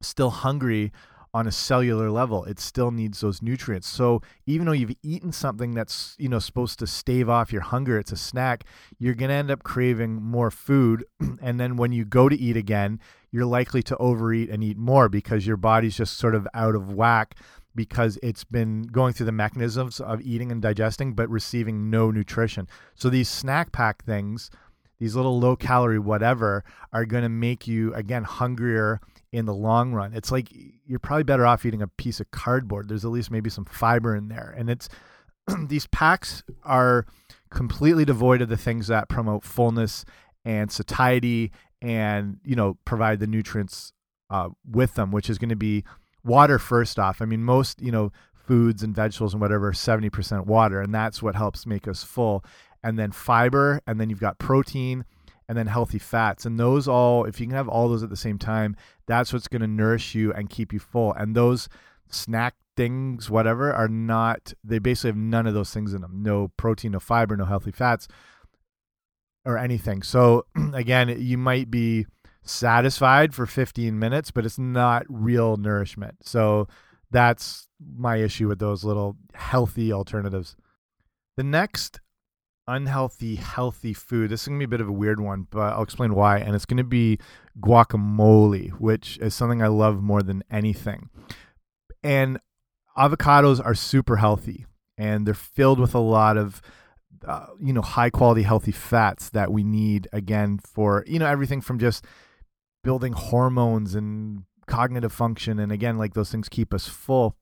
still 0.00 0.30
hungry 0.30 0.92
on 1.32 1.46
a 1.46 1.52
cellular 1.52 2.10
level. 2.10 2.44
It 2.44 2.58
still 2.58 2.90
needs 2.90 3.20
those 3.20 3.40
nutrients. 3.40 3.88
So 3.88 4.20
even 4.46 4.66
though 4.66 4.72
you've 4.72 4.96
eaten 5.02 5.32
something 5.32 5.74
that's 5.74 6.16
you 6.18 6.28
know 6.28 6.38
supposed 6.38 6.78
to 6.80 6.86
stave 6.86 7.28
off 7.28 7.52
your 7.52 7.62
hunger, 7.62 7.98
it's 7.98 8.12
a 8.12 8.16
snack. 8.16 8.64
You're 8.98 9.14
going 9.14 9.28
to 9.28 9.34
end 9.34 9.50
up 9.50 9.62
craving 9.62 10.22
more 10.22 10.50
food, 10.50 11.04
and 11.42 11.60
then 11.60 11.76
when 11.76 11.92
you 11.92 12.04
go 12.04 12.28
to 12.28 12.36
eat 12.36 12.56
again, 12.56 13.00
you're 13.30 13.46
likely 13.46 13.82
to 13.84 13.96
overeat 13.98 14.50
and 14.50 14.64
eat 14.64 14.76
more 14.76 15.08
because 15.08 15.46
your 15.46 15.56
body's 15.56 15.96
just 15.96 16.16
sort 16.16 16.34
of 16.34 16.48
out 16.52 16.74
of 16.74 16.92
whack 16.92 17.36
because 17.74 18.18
it's 18.22 18.44
been 18.44 18.82
going 18.82 19.12
through 19.12 19.26
the 19.26 19.32
mechanisms 19.32 20.00
of 20.00 20.20
eating 20.22 20.50
and 20.50 20.60
digesting 20.60 21.14
but 21.14 21.28
receiving 21.28 21.90
no 21.90 22.10
nutrition. 22.10 22.68
So 22.94 23.08
these 23.08 23.28
snack 23.28 23.72
pack 23.72 24.04
things, 24.04 24.50
these 24.98 25.16
little 25.16 25.38
low 25.38 25.56
calorie 25.56 25.98
whatever 25.98 26.64
are 26.92 27.04
going 27.04 27.22
to 27.22 27.28
make 27.28 27.66
you 27.66 27.94
again 27.94 28.24
hungrier 28.24 29.00
in 29.32 29.46
the 29.46 29.54
long 29.54 29.92
run. 29.92 30.12
It's 30.14 30.32
like 30.32 30.48
you're 30.86 30.98
probably 30.98 31.24
better 31.24 31.46
off 31.46 31.64
eating 31.64 31.82
a 31.82 31.88
piece 31.88 32.20
of 32.20 32.30
cardboard. 32.30 32.88
There's 32.88 33.04
at 33.04 33.10
least 33.10 33.30
maybe 33.30 33.50
some 33.50 33.64
fiber 33.64 34.16
in 34.16 34.28
there. 34.28 34.54
And 34.56 34.68
it's 34.68 34.88
these 35.66 35.86
packs 35.86 36.42
are 36.64 37.06
completely 37.50 38.04
devoid 38.04 38.42
of 38.42 38.48
the 38.48 38.56
things 38.56 38.88
that 38.88 39.08
promote 39.08 39.44
fullness 39.44 40.04
and 40.44 40.70
satiety 40.70 41.52
and 41.82 42.38
you 42.44 42.54
know 42.54 42.76
provide 42.84 43.20
the 43.20 43.26
nutrients 43.26 43.92
uh, 44.30 44.48
with 44.68 44.94
them, 44.94 45.10
which 45.10 45.28
is 45.28 45.38
going 45.38 45.48
to 45.50 45.56
be 45.56 45.84
water 46.24 46.58
first 46.58 46.98
off. 46.98 47.22
I 47.22 47.24
mean, 47.24 47.42
most, 47.42 47.80
you 47.80 47.92
know, 47.92 48.12
foods 48.34 48.82
and 48.82 48.94
vegetables 48.94 49.32
and 49.32 49.40
whatever 49.40 49.72
70% 49.72 50.46
water, 50.46 50.80
and 50.80 50.94
that's 50.94 51.22
what 51.22 51.34
helps 51.34 51.66
make 51.66 51.86
us 51.86 52.02
full. 52.02 52.44
And 52.82 52.98
then 52.98 53.12
fiber, 53.12 53.80
and 53.86 54.00
then 54.00 54.10
you've 54.10 54.20
got 54.20 54.38
protein, 54.38 55.04
and 55.48 55.58
then 55.58 55.66
healthy 55.66 55.98
fats. 55.98 56.46
And 56.46 56.58
those 56.58 56.88
all, 56.88 57.24
if 57.24 57.40
you 57.40 57.46
can 57.46 57.54
have 57.54 57.68
all 57.68 57.88
those 57.88 58.02
at 58.02 58.10
the 58.10 58.16
same 58.16 58.38
time, 58.38 58.76
that's 59.06 59.32
what's 59.32 59.48
going 59.48 59.62
to 59.62 59.68
nourish 59.68 60.14
you 60.14 60.32
and 60.32 60.48
keep 60.48 60.72
you 60.72 60.78
full. 60.78 61.12
And 61.12 61.34
those 61.34 61.68
snack 62.08 62.54
things, 62.76 63.28
whatever, 63.28 63.72
are 63.72 63.88
not, 63.88 64.54
they 64.64 64.78
basically 64.78 65.10
have 65.10 65.16
none 65.16 65.46
of 65.46 65.54
those 65.54 65.72
things 65.72 65.92
in 65.92 66.00
them 66.00 66.22
no 66.22 66.52
protein, 66.56 66.92
no 66.92 67.00
fiber, 67.00 67.36
no 67.36 67.44
healthy 67.44 67.72
fats, 67.72 68.08
or 69.44 69.58
anything. 69.58 70.02
So, 70.02 70.46
again, 70.72 71.14
you 71.20 71.36
might 71.36 71.70
be 71.70 72.06
satisfied 72.50 73.34
for 73.34 73.46
15 73.46 73.98
minutes, 73.98 74.30
but 74.30 74.44
it's 74.44 74.58
not 74.58 75.04
real 75.08 75.56
nourishment. 75.56 76.16
So 76.22 76.68
that's 77.10 77.68
my 77.96 78.16
issue 78.16 78.48
with 78.48 78.58
those 78.58 78.84
little 78.84 79.16
healthy 79.34 79.92
alternatives. 79.92 80.56
The 81.36 81.44
next 81.44 82.00
unhealthy, 82.66 83.36
healthy 83.36 83.92
food, 83.92 84.30
this 84.30 84.42
is 84.42 84.48
going 84.48 84.60
to 84.60 84.66
be 84.66 84.70
a 84.70 84.76
bit 84.76 84.80
of 84.80 84.88
a 84.88 84.92
weird 84.92 85.20
one, 85.20 85.46
but 85.50 85.72
I'll 85.72 85.82
explain 85.82 86.14
why. 86.14 86.38
And 86.38 86.54
it's 86.54 86.66
going 86.66 86.76
to 86.78 86.84
be 86.84 87.18
guacamole, 87.60 88.70
which 88.72 89.18
is 89.18 89.34
something 89.34 89.62
I 89.62 89.68
love 89.68 90.02
more 90.02 90.22
than 90.22 90.44
anything. 90.50 91.10
And 92.02 92.38
avocados 92.96 93.64
are 93.64 93.74
super 93.74 94.16
healthy 94.16 94.66
and 94.98 95.26
they're 95.26 95.34
filled 95.34 95.80
with 95.80 95.94
a 95.94 96.00
lot 96.00 96.36
of 96.36 96.60
uh, 97.26 97.46
you 97.58 97.72
know 97.72 97.82
high 97.82 98.10
quality 98.10 98.42
healthy 98.42 98.72
fats 98.72 99.30
that 99.30 99.52
we 99.52 99.62
need 99.62 100.08
again 100.12 100.58
for 100.58 101.04
you 101.06 101.18
know 101.18 101.26
everything 101.26 101.60
from 101.60 101.78
just 101.78 102.04
building 102.82 103.12
hormones 103.12 103.94
and 103.94 104.44
cognitive 104.66 105.12
function. 105.12 105.58
And 105.58 105.72
again, 105.72 105.98
like 105.98 106.14
those 106.14 106.30
things 106.30 106.48
keep 106.48 106.72
us 106.72 106.88
full. 106.88 107.36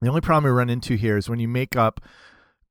The 0.00 0.08
only 0.08 0.20
problem 0.20 0.44
we 0.44 0.56
run 0.56 0.70
into 0.70 0.96
here 0.96 1.16
is 1.16 1.28
when 1.28 1.38
you 1.38 1.48
make 1.48 1.76
up 1.76 2.00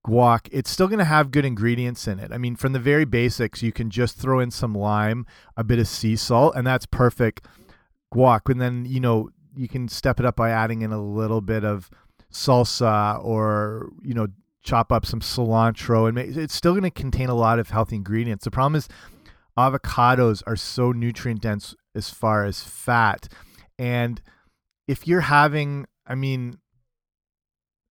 guac, 0.05 0.49
it's 0.51 0.69
still 0.69 0.87
going 0.87 0.99
to 0.99 1.05
have 1.05 1.31
good 1.31 1.45
ingredients 1.45 2.07
in 2.07 2.19
it. 2.19 2.31
I 2.31 2.37
mean, 2.37 2.55
from 2.55 2.73
the 2.73 2.79
very 2.79 3.05
basics, 3.05 3.63
you 3.63 3.71
can 3.71 3.89
just 3.89 4.17
throw 4.17 4.39
in 4.39 4.51
some 4.51 4.75
lime, 4.75 5.25
a 5.55 5.63
bit 5.63 5.79
of 5.79 5.87
sea 5.87 6.15
salt, 6.15 6.55
and 6.55 6.67
that's 6.67 6.85
perfect 6.85 7.45
guac. 8.13 8.49
And 8.49 8.59
then, 8.59 8.85
you 8.85 8.99
know, 8.99 9.29
you 9.55 9.67
can 9.67 9.87
step 9.87 10.19
it 10.19 10.25
up 10.25 10.35
by 10.35 10.49
adding 10.49 10.81
in 10.81 10.91
a 10.91 11.01
little 11.01 11.41
bit 11.41 11.63
of 11.63 11.89
salsa 12.31 13.23
or, 13.23 13.91
you 14.01 14.13
know, 14.13 14.27
chop 14.63 14.91
up 14.91 15.05
some 15.05 15.19
cilantro 15.19 16.07
and 16.07 16.19
it's 16.19 16.53
still 16.53 16.73
going 16.73 16.83
to 16.83 16.91
contain 16.91 17.29
a 17.29 17.35
lot 17.35 17.57
of 17.57 17.71
healthy 17.71 17.95
ingredients. 17.95 18.43
The 18.43 18.51
problem 18.51 18.75
is 18.75 18.87
avocados 19.57 20.41
are 20.47 20.55
so 20.55 20.91
nutrient 20.91 21.41
dense 21.41 21.75
as 21.95 22.09
far 22.09 22.45
as 22.45 22.61
fat. 22.61 23.27
And 23.77 24.21
if 24.87 25.07
you're 25.07 25.21
having, 25.21 25.85
I 26.05 26.15
mean, 26.15 26.57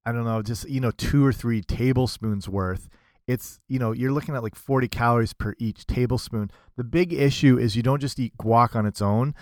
I 0.05 0.12
don't 0.12 0.25
know, 0.25 0.43
just, 0.43 0.69
you 0.69 0.81
know, 0.81 0.90
two 0.90 1.25
or 1.25 1.33
three 1.33 1.62
tablespoons 1.62 2.49
worth, 2.49 2.88
it's, 3.26 3.61
you 3.69 3.79
know, 3.79 3.93
you're 3.93 4.12
looking 4.12 4.35
at 4.35 4.43
like 4.43 4.57
40 4.57 4.88
calories 4.88 5.33
per 5.33 5.55
each 5.59 5.87
tablespoon. 5.87 6.50
The 6.76 6.85
big 6.85 7.12
issue 7.12 7.59
is 7.59 7.76
you 7.76 7.83
don't 7.83 8.00
just 8.00 8.19
eat 8.19 8.37
guac 8.38 8.75
on 8.75 8.87
its 8.87 9.02
own. 9.02 9.35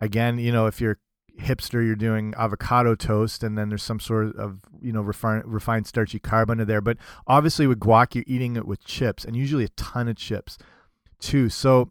Again, 0.00 0.38
you 0.38 0.50
know, 0.50 0.66
if 0.66 0.80
you're 0.80 0.98
hipster, 1.38 1.84
you're 1.84 1.94
doing 1.94 2.34
avocado 2.36 2.94
toast, 2.94 3.42
and 3.42 3.56
then 3.56 3.68
there's 3.68 3.82
some 3.82 4.00
sort 4.00 4.36
of 4.36 4.60
you 4.80 4.92
know 4.92 5.00
refined 5.00 5.44
refined 5.46 5.86
starchy 5.86 6.18
carb 6.18 6.50
under 6.50 6.64
there. 6.64 6.80
But 6.80 6.98
obviously, 7.26 7.66
with 7.66 7.80
guac, 7.80 8.14
you're 8.14 8.24
eating 8.26 8.56
it 8.56 8.66
with 8.66 8.84
chips, 8.84 9.24
and 9.24 9.36
usually 9.36 9.64
a 9.64 9.68
ton 9.70 10.08
of 10.08 10.16
chips 10.16 10.58
too. 11.20 11.48
So 11.48 11.90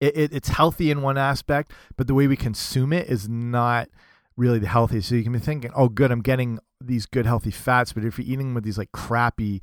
it, 0.00 0.16
it, 0.16 0.32
it's 0.32 0.48
healthy 0.48 0.90
in 0.90 1.02
one 1.02 1.18
aspect, 1.18 1.72
but 1.96 2.06
the 2.06 2.14
way 2.14 2.26
we 2.26 2.36
consume 2.36 2.92
it 2.92 3.08
is 3.08 3.28
not 3.28 3.88
really 4.36 4.58
the 4.58 4.68
healthiest. 4.68 5.08
So 5.08 5.14
you 5.14 5.24
can 5.24 5.32
be 5.32 5.38
thinking, 5.38 5.72
oh, 5.74 5.88
good, 5.88 6.10
I'm 6.10 6.22
getting 6.22 6.58
these 6.80 7.06
good 7.06 7.26
healthy 7.26 7.50
fats, 7.50 7.92
but 7.92 8.04
if 8.04 8.18
you're 8.18 8.26
eating 8.26 8.54
with 8.54 8.64
these 8.64 8.78
like 8.78 8.92
crappy 8.92 9.60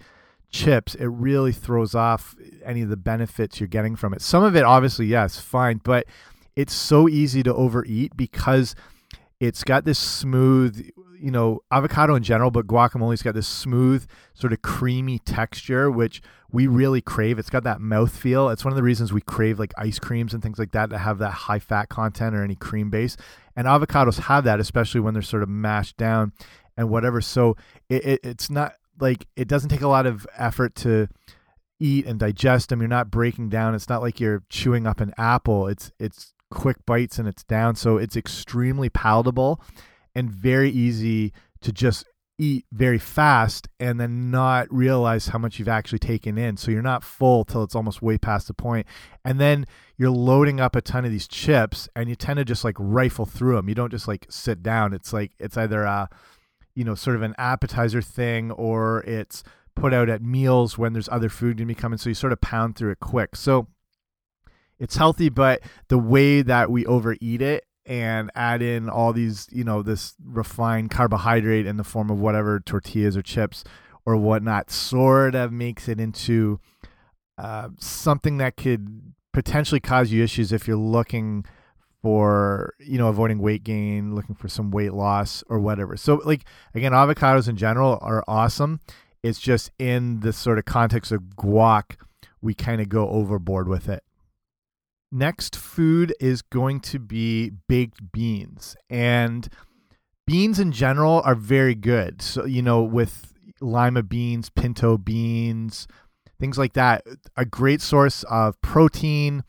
chips, 0.52 0.96
it 0.96 1.06
really 1.06 1.52
throws 1.52 1.96
off 1.96 2.36
any 2.64 2.82
of 2.82 2.90
the 2.90 2.98
benefits 2.98 3.60
you're 3.60 3.68
getting 3.68 3.96
from 3.96 4.14
it. 4.14 4.22
Some 4.22 4.44
of 4.44 4.56
it, 4.56 4.64
obviously, 4.64 5.06
yes, 5.06 5.40
fine, 5.40 5.80
but 5.84 6.06
it's 6.56 6.74
so 6.74 7.08
easy 7.08 7.44
to 7.44 7.54
overeat 7.54 8.16
because 8.16 8.76
it's 9.40 9.64
got 9.64 9.86
this 9.86 10.00
smooth 10.00 10.90
you 11.20 11.32
know, 11.32 11.62
avocado 11.72 12.16
in 12.16 12.24
general, 12.24 12.52
but 12.52 12.68
guacamole's 12.68 13.22
got 13.22 13.34
this 13.36 13.48
smooth, 13.48 14.06
sort 14.34 14.54
of 14.54 14.62
creamy 14.62 15.20
texture, 15.20 15.90
which 15.90 16.22
we 16.52 16.68
really 16.68 17.02
crave. 17.02 17.40
It's 17.40 17.50
got 17.50 17.64
that 17.64 17.82
mouth 17.82 18.16
feel. 18.16 18.50
It's 18.50 18.64
one 18.64 18.72
of 18.72 18.78
the 18.78 18.84
reasons 18.84 19.12
we 19.12 19.22
crave 19.22 19.60
like 19.60 19.74
ice 19.78 20.00
creams 20.00 20.34
and 20.34 20.42
things 20.42 20.60
like 20.60 20.72
that 20.72 20.90
that 20.90 21.00
have 21.00 21.18
that 21.20 21.32
high 21.32 21.60
fat 21.60 21.90
content 21.90 22.36
or 22.36 22.44
any 22.44 22.56
cream 22.56 22.90
base. 22.90 23.18
And 23.56 23.68
avocados 23.68 24.20
have 24.20 24.44
that, 24.46 24.60
especially 24.60 25.02
when 25.02 25.14
they're 25.14 25.24
sort 25.24 25.44
of 25.44 25.50
mashed 25.50 25.98
down 25.98 26.34
and 26.78 26.90
whatever. 26.90 27.22
So 27.22 27.56
it, 27.90 28.06
it, 28.06 28.20
it's 28.24 28.50
not 28.50 28.74
like 29.00 29.28
it 29.36 29.48
doesn't 29.48 29.70
take 29.70 29.82
a 29.82 29.88
lot 29.88 30.06
of 30.06 30.26
effort 30.38 30.76
to 30.76 31.08
eat 31.80 32.06
and 32.06 32.20
digest 32.20 32.70
them. 32.70 32.80
You're 32.80 32.88
not 32.88 33.12
breaking 33.12 33.50
down. 33.50 33.76
It's 33.76 33.90
not 33.90 34.02
like 34.02 34.20
you're 34.20 34.44
chewing 34.50 34.88
up 34.88 35.00
an 35.00 35.14
apple. 35.18 35.68
It's 35.68 35.92
it's 36.00 36.34
quick 36.52 36.78
bites 36.86 37.20
and 37.20 37.28
it's 37.28 37.44
down. 37.44 37.76
So 37.76 37.98
it's 37.98 38.16
extremely 38.16 38.90
palatable 38.90 39.62
and 40.16 40.30
very 40.30 40.70
easy 40.70 41.34
to 41.62 41.72
just 41.72 42.06
eat 42.38 42.66
very 42.72 42.98
fast 42.98 43.68
and 43.80 44.00
then 44.00 44.30
not 44.30 44.72
realize 44.74 45.28
how 45.28 45.40
much 45.40 45.58
you've 45.58 45.70
actually 45.70 46.00
taken 46.00 46.38
in. 46.38 46.58
So 46.58 46.72
you're 46.72 46.82
not 46.82 47.04
full 47.04 47.46
till 47.46 47.64
it's 47.64 47.76
almost 47.76 48.02
way 48.02 48.18
past 48.18 48.48
the 48.48 48.54
point. 48.54 48.88
And 49.24 49.40
then 49.40 49.66
you're 49.98 50.10
loading 50.10 50.60
up 50.60 50.76
a 50.76 50.82
ton 50.82 51.06
of 51.06 51.12
these 51.12 51.28
chips 51.28 51.88
and 51.96 52.10
you 52.10 52.16
tend 52.16 52.38
to 52.38 52.46
just 52.46 52.64
like 52.64 52.76
rifle 52.78 53.26
through 53.26 53.56
them. 53.56 53.70
You 53.70 53.76
don't 53.76 53.92
just 53.92 54.08
like 54.08 54.26
sit 54.30 54.62
down. 54.62 54.94
It's 54.94 55.14
like 55.14 55.32
it's 55.40 55.58
either 55.58 55.84
a 55.84 56.10
you 56.76 56.84
know 56.84 56.96
sort 56.96 57.16
of 57.16 57.22
an 57.22 57.36
appetizer 57.38 58.02
thing 58.02 58.52
or 58.52 59.02
it's 59.04 59.44
put 59.76 59.94
out 59.94 60.10
at 60.10 60.22
meals 60.22 60.78
when 60.78 60.94
there's 60.94 61.10
other 61.10 61.30
food 61.30 61.58
going 61.58 61.68
to 61.68 61.74
be 61.74 61.76
coming 61.76 61.98
so 61.98 62.10
you 62.10 62.14
sort 62.14 62.34
of 62.34 62.42
pound 62.42 62.76
through 62.76 62.92
it 62.92 63.00
quick. 63.00 63.36
So 63.36 63.68
it's 64.78 64.98
healthy 64.98 65.30
but 65.30 65.62
the 65.88 65.98
way 65.98 66.42
that 66.42 66.70
we 66.70 66.86
overeat 66.86 67.42
it 67.42 67.64
and 67.86 68.32
add 68.36 68.62
in 68.62 68.90
all 68.90 69.14
these, 69.14 69.48
you 69.52 69.64
know, 69.64 69.82
this 69.82 70.16
refined 70.24 70.92
carbohydrate 70.92 71.66
in 71.66 71.78
the 71.78 71.84
form 71.84 72.10
of 72.10 72.20
whatever 72.20 72.60
tortillas 72.60 73.16
or 73.16 73.22
chips 73.22 73.64
or 74.06 74.18
whatnot, 74.18 74.72
sort 74.72 75.36
of 75.36 75.52
makes 75.52 75.88
it 75.88 76.00
into 76.00 76.60
uh, 77.38 77.70
something 77.80 78.38
that 78.38 78.56
could 78.58 79.14
potentially 79.34 79.80
cause 79.80 80.12
you 80.12 80.24
issues 80.24 80.52
if 80.52 80.68
you're 80.68 80.78
looking 80.78 81.46
for, 82.02 82.74
you 82.80 82.98
know, 82.98 83.08
avoiding 83.08 83.40
weight 83.40 83.64
gain, 83.64 84.16
looking 84.16 84.36
for 84.36 84.48
some 84.48 84.72
weight 84.72 84.94
loss 84.94 85.44
or 85.50 85.60
whatever. 85.60 85.98
So, 85.98 86.22
like, 86.24 86.46
again, 86.74 86.92
avocados 86.92 87.48
in 87.50 87.58
general 87.58 87.98
are 88.02 88.24
awesome. 88.28 88.80
It's 89.24 89.40
just 89.40 89.72
in 89.80 90.20
the 90.20 90.32
sort 90.32 90.60
of 90.60 90.66
context 90.66 91.12
of 91.12 91.22
guac, 91.36 91.98
we 92.42 92.54
kind 92.54 92.80
of 92.80 92.90
go 92.90 93.10
overboard 93.10 93.68
with 93.68 93.90
it 93.90 94.05
next 95.16 95.56
food 95.56 96.14
is 96.20 96.42
going 96.42 96.82
to 96.82 97.00
be 97.00 97.52
baked 97.70 98.12
beans. 98.12 98.76
And 98.90 99.48
beans 100.28 100.60
in 100.60 100.72
general 100.72 101.22
are 101.24 101.36
very 101.36 101.76
good. 101.76 102.22
So, 102.22 102.46
you 102.46 102.62
know, 102.62 102.84
with 102.84 103.34
lima 103.62 104.04
beans, 104.04 104.50
pinto 104.50 104.98
beans, 104.98 105.88
things 106.40 106.58
like 106.58 106.74
that, 106.74 107.04
a 107.38 107.46
great 107.46 107.82
source 107.82 108.24
of 108.24 108.60
protein. 108.62 109.44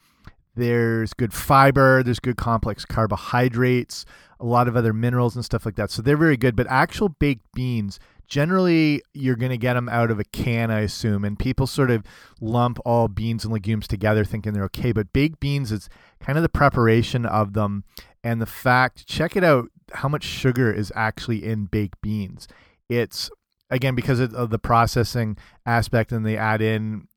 There's 0.57 1.13
good 1.13 1.35
fiber, 1.35 2.03
there's 2.03 2.19
good 2.19 2.37
complex 2.37 2.85
carbohydrates, 2.85 4.07
a 4.41 4.47
lot 4.47 4.69
of 4.69 4.77
other 4.77 4.93
minerals 4.93 5.37
and 5.37 5.45
stuff 5.45 5.67
like 5.67 5.77
that. 5.77 5.91
So 5.91 6.03
they're 6.03 6.17
very 6.17 6.37
good. 6.37 6.57
But 6.57 6.67
actual 6.69 7.11
baked 7.11 7.47
beans, 7.55 8.01
generally 8.27 9.03
you're 9.13 9.37
going 9.37 9.51
to 9.51 9.59
get 9.59 9.75
them 9.75 9.89
out 9.89 10.11
of 10.11 10.19
a 10.19 10.25
can, 10.25 10.71
I 10.71 10.81
assume. 10.81 11.25
And 11.25 11.39
people 11.39 11.67
sort 11.67 11.91
of 11.91 12.05
lump 12.41 12.79
all 12.87 13.07
beans 13.07 13.45
and 13.45 13.53
legumes 13.53 13.87
together 13.87 14.25
thinking 14.25 14.55
they're 14.55 14.65
okay. 14.65 14.93
But 14.93 15.13
baked 15.13 15.41
beans 15.41 15.71
is 15.71 15.91
kind 16.21 16.39
of 16.39 16.43
the 16.43 16.49
preparation 16.49 17.27
of 17.27 17.53
them 17.53 17.85
and 18.25 18.41
the 18.41 18.47
fact, 18.47 19.07
check 19.07 19.37
it 19.37 19.45
out, 19.45 19.69
how 19.93 20.09
much 20.09 20.25
sugar 20.25 20.73
is 20.73 20.91
actually 20.97 21.45
in 21.45 21.67
baked 21.67 22.01
beans. 22.01 22.49
It's, 22.89 23.31
again, 23.71 23.95
because 23.95 24.21
of 24.21 24.51
the 24.51 24.59
processing 24.59 25.37
aspect 25.67 26.13
and 26.13 26.25
they 26.25 26.37
add 26.37 26.63
in 26.63 27.09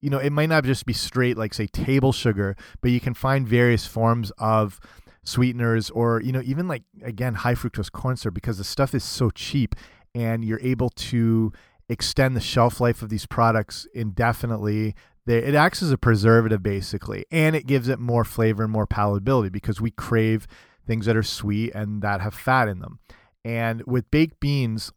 you 0.00 0.10
know, 0.10 0.18
it 0.18 0.30
might 0.30 0.48
not 0.48 0.64
just 0.64 0.86
be 0.86 0.92
straight, 0.92 1.36
like, 1.36 1.54
say, 1.54 1.66
table 1.66 2.12
sugar, 2.12 2.56
but 2.80 2.90
you 2.90 3.00
can 3.00 3.14
find 3.14 3.46
various 3.46 3.86
forms 3.86 4.30
of 4.38 4.80
sweeteners 5.24 5.90
or, 5.90 6.20
you 6.22 6.32
know, 6.32 6.42
even 6.44 6.68
like, 6.68 6.84
again, 7.02 7.34
high 7.34 7.54
fructose 7.54 7.90
corn 7.90 8.16
syrup 8.16 8.34
because 8.34 8.58
the 8.58 8.64
stuff 8.64 8.94
is 8.94 9.04
so 9.04 9.30
cheap 9.30 9.74
and 10.14 10.44
you're 10.44 10.60
able 10.60 10.88
to 10.90 11.52
extend 11.88 12.36
the 12.36 12.40
shelf 12.40 12.80
life 12.80 13.02
of 13.02 13.08
these 13.08 13.26
products 13.26 13.86
indefinitely. 13.94 14.94
It 15.26 15.54
acts 15.54 15.82
as 15.82 15.90
a 15.90 15.98
preservative 15.98 16.62
basically, 16.62 17.26
and 17.30 17.54
it 17.54 17.66
gives 17.66 17.88
it 17.88 17.98
more 17.98 18.24
flavor 18.24 18.62
and 18.62 18.72
more 18.72 18.86
palatability 18.86 19.52
because 19.52 19.80
we 19.80 19.90
crave 19.90 20.46
things 20.86 21.04
that 21.04 21.16
are 21.16 21.22
sweet 21.22 21.74
and 21.74 22.00
that 22.00 22.22
have 22.22 22.32
fat 22.32 22.68
in 22.68 22.78
them. 22.78 23.00
And 23.44 23.82
with 23.86 24.10
baked 24.10 24.40
beans, 24.40 24.92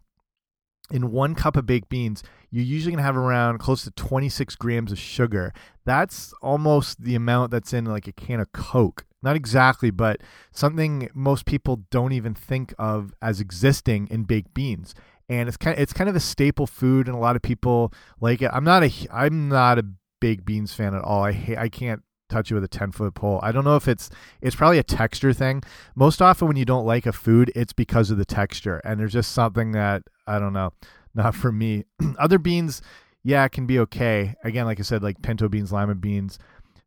in 0.90 1.12
one 1.12 1.36
cup 1.36 1.58
of 1.58 1.66
baked 1.66 1.90
beans, 1.90 2.24
you're 2.52 2.66
usually 2.66 2.96
to 2.96 3.02
have 3.02 3.18
around 3.18 3.60
close 3.60 3.84
to 3.84 3.92
26 3.92 4.56
grams 4.56 4.92
of 4.92 5.00
sugar. 5.00 5.54
That's 5.86 6.34
almost 6.42 7.02
the 7.02 7.16
amount 7.16 7.52
that's 7.52 7.74
in 7.74 7.86
like 7.86 8.08
a 8.08 8.12
can 8.12 8.40
of 8.40 8.52
Coke. 8.52 9.06
Not 9.24 9.36
exactly, 9.36 9.92
but 9.92 10.22
something 10.52 11.10
most 11.14 11.46
people 11.46 11.84
don't 11.92 12.12
even 12.12 12.34
think 12.34 12.74
of 12.78 13.14
as 13.22 13.40
existing 13.40 14.08
in 14.10 14.24
baked 14.24 14.54
beans 14.54 14.96
and 15.32 15.48
it's 15.48 15.56
kind 15.56 15.78
of, 15.78 15.82
it's 15.82 15.94
kind 15.94 16.10
of 16.10 16.16
a 16.16 16.20
staple 16.20 16.68
food, 16.68 17.08
and 17.08 17.16
a 17.16 17.20
lot 17.20 17.38
of 17.38 17.42
people 17.42 17.94
like 18.20 18.42
it. 18.42 18.52
I'm 18.52 18.66
not 18.66 18.84
a 18.84 18.92
I'm 19.12 19.48
not 19.48 19.80
a 19.80 19.86
big 20.20 20.44
beans 20.44 20.74
fan 20.74 20.94
at 20.94 21.02
all. 21.02 21.24
I 21.24 21.32
hate, 21.32 21.58
I 21.58 21.70
can't 21.70 22.04
touch 22.30 22.52
it 22.52 22.54
with 22.54 22.66
a 22.66 22.68
10 22.68 22.92
foot 22.92 23.14
pole. 23.14 23.40
I 23.42 23.54
don't 23.54 23.64
know 23.64 23.78
if 23.78 23.88
it's 23.88 24.10
it's 24.42 24.58
probably 24.58 24.78
a 24.78 24.84
texture 24.84 25.32
thing. 25.32 25.64
Most 25.96 26.22
often 26.22 26.50
when 26.50 26.58
you 26.58 26.66
don't 26.66 26.86
like 26.86 27.06
a 27.06 27.14
food, 27.14 27.50
it's 27.56 27.72
because 27.72 28.12
of 28.12 28.18
the 28.18 28.26
texture, 28.26 28.82
and 28.84 29.00
there's 29.00 29.14
just 29.14 29.32
something 29.32 29.72
that 29.72 30.04
I 30.28 30.38
don't 30.38 30.52
know, 30.52 30.74
not 31.14 31.36
for 31.36 31.52
me. 31.52 31.86
Other 32.20 32.38
beans, 32.38 32.82
yeah, 33.24 33.48
can 33.48 33.66
be 33.66 33.80
okay. 33.80 34.36
Again, 34.44 34.66
like 34.66 34.80
I 34.80 34.84
said, 34.84 35.04
like 35.04 35.22
pinto 35.22 35.50
beans, 35.50 35.72
lima 35.72 35.96
beans, 35.96 36.40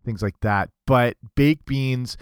things 0.04 0.22
like 0.22 0.38
that. 0.40 0.70
But 0.86 1.16
baked 1.34 1.66
beans 1.66 2.16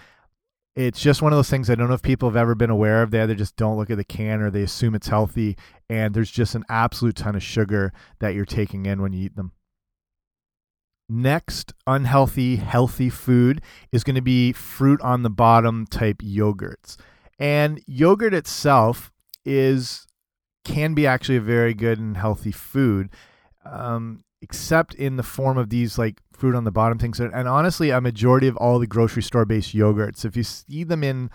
it's 0.75 1.01
just 1.01 1.21
one 1.21 1.33
of 1.33 1.37
those 1.37 1.51
things 1.51 1.69
I 1.69 1.75
don't 1.75 1.88
know 1.88 1.95
if 1.95 2.03
people 2.03 2.29
have 2.29 2.37
ever 2.37 2.55
been 2.55 2.71
aware 2.71 3.03
of. 3.03 3.11
They 3.11 3.21
either 3.21 3.35
just 3.35 3.57
don't 3.57 3.77
look 3.77 3.91
at 3.91 3.99
the 3.99 4.05
can 4.05 4.41
or 4.41 4.51
they 4.51 4.62
assume 4.62 4.95
it's 4.95 5.09
healthy, 5.09 5.57
and 5.91 6.15
there's 6.15 6.31
just 6.31 6.55
an 6.55 6.65
absolute 6.69 7.17
ton 7.17 7.37
of 7.37 7.43
sugar 7.43 7.93
that 8.21 8.35
you're 8.35 8.47
taking 8.47 8.87
in 8.87 9.03
when 9.03 9.12
you 9.12 9.27
eat 9.27 9.37
them. 9.37 9.53
Next, 11.09 11.75
unhealthy, 11.87 12.57
healthy 12.57 13.11
food 13.11 13.61
is 13.91 14.03
going 14.03 14.17
to 14.17 14.23
be 14.23 14.53
fruit 14.53 15.01
on 15.03 15.23
the 15.23 15.31
bottom 15.31 15.87
type 15.87 16.19
yogurts. 16.19 16.97
And 17.38 17.83
yogurt 17.87 18.33
itself 18.33 19.12
is 19.45 20.07
can 20.64 20.94
be 20.94 21.07
actually 21.07 21.37
a 21.37 21.40
very 21.40 21.75
good 21.75 21.98
and 21.98 22.16
healthy 22.16 22.53
food, 22.53 23.11
um, 23.64 24.22
except 24.40 24.94
in 24.94 25.16
the 25.16 25.22
form 25.22 25.59
of 25.59 25.70
these 25.70 25.98
like 25.98 26.20
fruit 26.33 26.55
on 26.55 26.64
the 26.64 26.70
bottom 26.70 26.98
things. 26.98 27.20
And 27.20 27.48
honestly, 27.48 27.90
a 27.90 28.01
majority 28.01 28.48
of 28.48 28.57
all 28.57 28.79
the 28.79 28.87
grocery 28.87 29.22
store 29.22 29.44
based 29.44 29.75
yogurts, 29.75 30.25
if 30.25 30.37
you 30.37 30.42
see 30.42 30.85
them 30.85 31.05
in, 31.05 31.31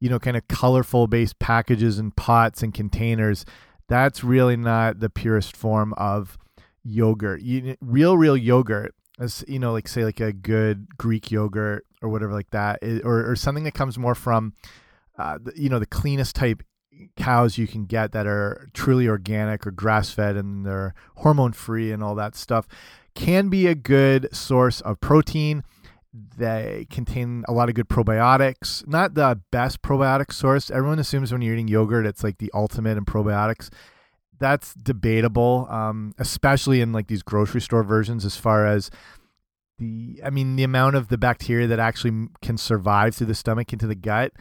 you 0.00 0.08
know, 0.08 0.18
kind 0.18 0.36
of 0.36 0.48
colorful 0.48 1.06
based 1.06 1.38
packages 1.38 1.98
and 1.98 2.14
pots 2.16 2.62
and 2.62 2.74
containers, 2.74 3.44
that's 3.88 4.24
really 4.24 4.56
not 4.56 5.00
the 5.00 5.10
purest 5.10 5.56
form 5.56 5.92
of 5.94 6.38
yogurt. 6.82 7.42
You, 7.42 7.76
real, 7.80 8.16
real 8.16 8.36
yogurt, 8.36 8.94
as 9.18 9.44
you 9.46 9.58
know, 9.58 9.72
like 9.72 9.86
say 9.86 10.04
like 10.04 10.20
a 10.20 10.32
good 10.32 10.96
Greek 10.96 11.30
yogurt 11.30 11.86
or 12.00 12.08
whatever 12.08 12.32
like 12.32 12.50
that, 12.50 12.80
or 13.04 13.30
or 13.30 13.36
something 13.36 13.64
that 13.64 13.74
comes 13.74 13.98
more 13.98 14.14
from, 14.14 14.54
uh, 15.18 15.38
you 15.54 15.68
know, 15.68 15.78
the 15.78 15.86
cleanest 15.86 16.34
type 16.34 16.62
cows 17.16 17.58
you 17.58 17.66
can 17.66 17.84
get 17.84 18.12
that 18.12 18.26
are 18.26 18.68
truly 18.74 19.08
organic 19.08 19.66
or 19.66 19.70
grass 19.70 20.10
fed 20.10 20.36
and 20.36 20.64
they're 20.64 20.94
hormone 21.16 21.52
free 21.52 21.92
and 21.92 22.02
all 22.02 22.14
that 22.14 22.34
stuff 22.34 22.66
can 23.14 23.48
be 23.48 23.66
a 23.66 23.74
good 23.74 24.34
source 24.34 24.80
of 24.80 25.00
protein. 25.00 25.64
They 26.36 26.86
contain 26.90 27.44
a 27.48 27.52
lot 27.52 27.68
of 27.68 27.74
good 27.74 27.88
probiotics. 27.88 28.86
Not 28.86 29.14
the 29.14 29.40
best 29.50 29.82
probiotic 29.82 30.32
source. 30.32 30.70
Everyone 30.70 30.98
assumes 30.98 31.32
when 31.32 31.42
you're 31.42 31.54
eating 31.54 31.68
yogurt, 31.68 32.06
it's 32.06 32.22
like 32.22 32.38
the 32.38 32.50
ultimate 32.54 32.98
in 32.98 33.04
probiotics. 33.04 33.70
That's 34.38 34.74
debatable, 34.74 35.66
um, 35.70 36.14
especially 36.18 36.80
in 36.80 36.92
like 36.92 37.06
these 37.06 37.22
grocery 37.22 37.60
store 37.60 37.84
versions, 37.84 38.24
as 38.24 38.36
far 38.36 38.66
as 38.66 38.90
the, 39.78 40.20
I 40.24 40.30
mean, 40.30 40.56
the 40.56 40.64
amount 40.64 40.96
of 40.96 41.08
the 41.08 41.18
bacteria 41.18 41.66
that 41.68 41.78
actually 41.78 42.28
can 42.42 42.58
survive 42.58 43.14
through 43.14 43.28
the 43.28 43.34
stomach 43.34 43.72
into 43.72 43.86
the 43.86 43.94
gut 43.94 44.32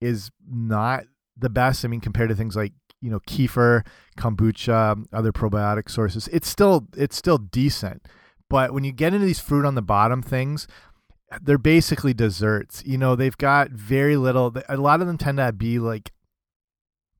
is 0.00 0.30
not 0.48 1.04
the 1.38 1.50
best. 1.50 1.84
I 1.84 1.88
mean, 1.88 2.00
compared 2.00 2.28
to 2.30 2.34
things 2.34 2.56
like 2.56 2.72
you 3.00 3.10
know 3.10 3.20
kefir, 3.20 3.86
kombucha, 4.18 5.04
other 5.12 5.32
probiotic 5.32 5.90
sources, 5.90 6.28
it's 6.28 6.48
still 6.48 6.88
it's 6.96 7.16
still 7.16 7.38
decent. 7.38 8.06
But 8.50 8.72
when 8.72 8.84
you 8.84 8.92
get 8.92 9.14
into 9.14 9.26
these 9.26 9.40
fruit 9.40 9.66
on 9.66 9.74
the 9.74 9.82
bottom 9.82 10.22
things, 10.22 10.66
they're 11.42 11.58
basically 11.58 12.14
desserts. 12.14 12.82
You 12.86 12.98
know, 12.98 13.14
they've 13.14 13.36
got 13.36 13.70
very 13.70 14.16
little. 14.16 14.54
A 14.68 14.76
lot 14.76 15.00
of 15.00 15.06
them 15.06 15.18
tend 15.18 15.38
to 15.38 15.52
be 15.52 15.78
like 15.78 16.12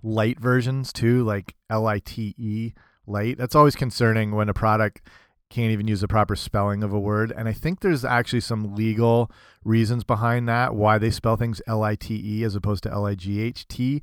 light 0.03 0.41
versions 0.41 0.93
too, 0.93 1.25
like 1.25 1.55
L 1.69 1.87
I 1.87 1.99
T 1.99 2.35
E 2.39 2.73
light. 3.07 3.39
That's 3.39 3.55
always 3.55 3.77
concerning 3.77 4.33
when 4.33 4.49
a 4.49 4.55
product 4.55 5.03
can't 5.51 5.73
even 5.73 5.89
use 5.89 6.01
the 6.01 6.09
proper 6.09 6.37
spelling 6.37 6.83
of 6.83 6.93
a 6.93 6.99
word. 6.99 7.33
And 7.37 7.49
I 7.49 7.53
think 7.53 7.81
there's 7.81 8.05
actually 8.05 8.41
some 8.41 8.75
legal 8.75 9.31
reasons 9.65 10.05
behind 10.05 10.49
that 10.49 10.75
why 10.75 10.99
they 10.99 11.11
spell 11.11 11.37
things 11.37 11.63
L 11.67 11.83
I 11.83 11.95
T 11.95 12.21
E 12.25 12.45
as 12.45 12.55
opposed 12.55 12.83
to 12.85 12.93
L 12.93 13.07
I 13.07 13.15
G 13.15 13.41
H 13.41 13.67
T, 13.69 14.03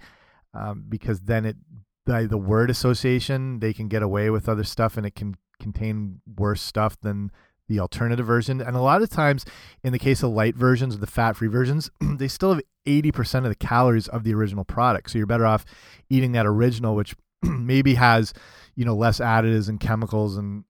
um, 0.53 0.85
because 0.89 1.21
then 1.21 1.45
it 1.45 1.57
by 2.05 2.25
the 2.25 2.37
word 2.37 2.69
association 2.69 3.59
they 3.59 3.73
can 3.73 3.87
get 3.87 4.03
away 4.03 4.29
with 4.29 4.47
other 4.47 4.63
stuff 4.63 4.95
and 4.95 5.05
it 5.05 5.15
can 5.15 5.35
contain 5.59 6.21
worse 6.37 6.61
stuff 6.61 6.99
than 7.01 7.31
the 7.67 7.79
alternative 7.79 8.25
version. 8.25 8.61
And 8.61 8.75
a 8.75 8.81
lot 8.81 9.01
of 9.01 9.09
times, 9.09 9.45
in 9.83 9.91
the 9.91 9.99
case 9.99 10.21
of 10.21 10.31
light 10.31 10.55
versions, 10.55 10.99
the 10.99 11.07
fat 11.07 11.35
free 11.35 11.47
versions, 11.47 11.89
they 12.01 12.27
still 12.27 12.53
have 12.53 12.63
80% 12.85 13.39
of 13.39 13.49
the 13.49 13.55
calories 13.55 14.07
of 14.07 14.23
the 14.23 14.33
original 14.33 14.63
product. 14.63 15.09
So 15.09 15.17
you're 15.17 15.25
better 15.27 15.45
off 15.45 15.65
eating 16.09 16.33
that 16.33 16.45
original, 16.45 16.95
which 16.95 17.15
maybe 17.41 17.95
has, 17.95 18.33
you 18.75 18.85
know, 18.85 18.95
less 18.95 19.19
additives 19.19 19.67
and 19.67 19.79
chemicals 19.79 20.37
and 20.37 20.63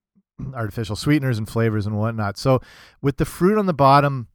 artificial 0.54 0.96
sweeteners 0.96 1.38
and 1.38 1.48
flavors 1.48 1.86
and 1.86 1.98
whatnot. 1.98 2.38
So 2.38 2.62
with 3.02 3.18
the 3.18 3.26
fruit 3.26 3.58
on 3.58 3.66
the 3.66 3.74
bottom, 3.74 4.28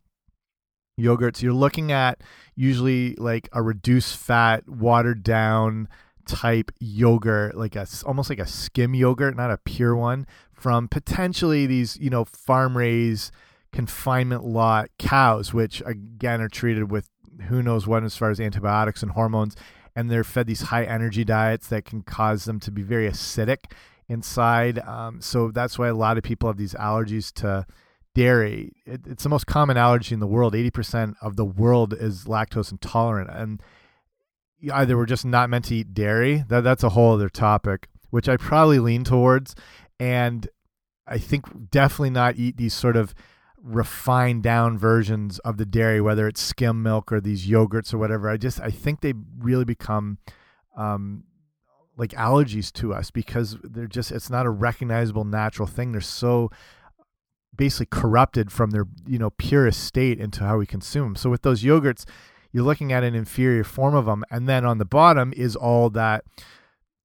yogurts, 0.98 1.42
you're 1.42 1.52
looking 1.52 1.92
at 1.92 2.22
usually 2.54 3.14
like 3.16 3.48
a 3.52 3.62
reduced 3.62 4.16
fat, 4.16 4.68
watered 4.68 5.22
down 5.22 5.88
type 6.26 6.70
yogurt, 6.78 7.56
like 7.56 7.76
a 7.76 7.86
almost 8.04 8.30
like 8.30 8.38
a 8.38 8.46
skim 8.46 8.94
yogurt, 8.94 9.36
not 9.36 9.50
a 9.50 9.58
pure 9.58 9.96
one, 9.96 10.26
from 10.52 10.88
potentially 10.88 11.66
these, 11.66 11.96
you 11.98 12.10
know, 12.10 12.24
farm 12.24 12.76
raised 12.76 13.32
confinement 13.72 14.44
lot 14.44 14.90
cows, 14.98 15.52
which 15.52 15.82
again 15.86 16.40
are 16.40 16.48
treated 16.48 16.90
with 16.90 17.08
who 17.48 17.62
knows 17.62 17.86
what 17.86 18.04
as 18.04 18.16
far 18.16 18.30
as 18.30 18.40
antibiotics 18.40 19.02
and 19.02 19.12
hormones. 19.12 19.56
And 19.96 20.10
they're 20.10 20.24
fed 20.24 20.46
these 20.46 20.62
high 20.62 20.84
energy 20.84 21.24
diets 21.24 21.68
that 21.68 21.84
can 21.84 22.02
cause 22.02 22.44
them 22.44 22.60
to 22.60 22.70
be 22.70 22.82
very 22.82 23.08
acidic 23.08 23.72
inside. 24.10 24.80
Um, 24.80 25.20
so 25.20 25.50
that's 25.50 25.78
why 25.78 25.88
a 25.88 25.94
lot 25.94 26.18
of 26.18 26.24
people 26.24 26.48
have 26.48 26.58
these 26.58 26.74
allergies 26.74 27.32
to 27.34 27.64
dairy. 28.14 28.72
It, 28.84 29.02
it's 29.06 29.22
the 29.22 29.28
most 29.28 29.46
common 29.46 29.76
allergy 29.76 30.12
in 30.12 30.20
the 30.20 30.26
world. 30.26 30.52
80% 30.52 31.14
of 31.22 31.36
the 31.36 31.44
world 31.44 31.94
is 31.94 32.24
lactose 32.24 32.72
intolerant. 32.72 33.30
And 33.32 33.62
either 34.72 34.96
we're 34.96 35.06
just 35.06 35.24
not 35.24 35.48
meant 35.48 35.66
to 35.66 35.76
eat 35.76 35.94
dairy. 35.94 36.44
That, 36.48 36.64
that's 36.64 36.82
a 36.82 36.90
whole 36.90 37.14
other 37.14 37.28
topic, 37.28 37.88
which 38.10 38.28
I 38.28 38.36
probably 38.36 38.80
lean 38.80 39.04
towards. 39.04 39.54
And 40.00 40.48
I 41.06 41.18
think 41.18 41.70
definitely 41.70 42.10
not 42.10 42.36
eat 42.36 42.56
these 42.56 42.74
sort 42.74 42.96
of 42.96 43.14
refined 43.62 44.42
down 44.42 44.76
versions 44.76 45.38
of 45.40 45.56
the 45.56 45.66
dairy, 45.66 46.00
whether 46.00 46.26
it's 46.26 46.40
skim 46.40 46.82
milk 46.82 47.12
or 47.12 47.20
these 47.20 47.46
yogurts 47.46 47.94
or 47.94 47.98
whatever. 47.98 48.28
I 48.28 48.38
just 48.38 48.60
I 48.60 48.70
think 48.70 49.02
they 49.02 49.12
really 49.38 49.64
become 49.64 50.18
um, 50.76 51.24
like 52.00 52.12
allergies 52.12 52.72
to 52.72 52.94
us 52.94 53.10
because 53.10 53.58
they're 53.62 53.86
just 53.86 54.10
it's 54.10 54.30
not 54.30 54.46
a 54.46 54.50
recognizable 54.50 55.24
natural 55.24 55.68
thing. 55.68 55.92
They're 55.92 56.00
so 56.00 56.50
basically 57.54 57.86
corrupted 57.90 58.50
from 58.50 58.70
their 58.70 58.86
you 59.06 59.18
know 59.18 59.30
purest 59.30 59.84
state 59.84 60.18
into 60.18 60.42
how 60.44 60.58
we 60.58 60.66
consume. 60.66 61.04
them 61.04 61.16
So 61.16 61.30
with 61.30 61.42
those 61.42 61.62
yogurts, 61.62 62.04
you're 62.52 62.64
looking 62.64 62.92
at 62.92 63.04
an 63.04 63.14
inferior 63.14 63.64
form 63.64 63.94
of 63.94 64.06
them, 64.06 64.24
and 64.30 64.48
then 64.48 64.64
on 64.64 64.78
the 64.78 64.84
bottom 64.84 65.32
is 65.36 65.54
all 65.54 65.90
that 65.90 66.24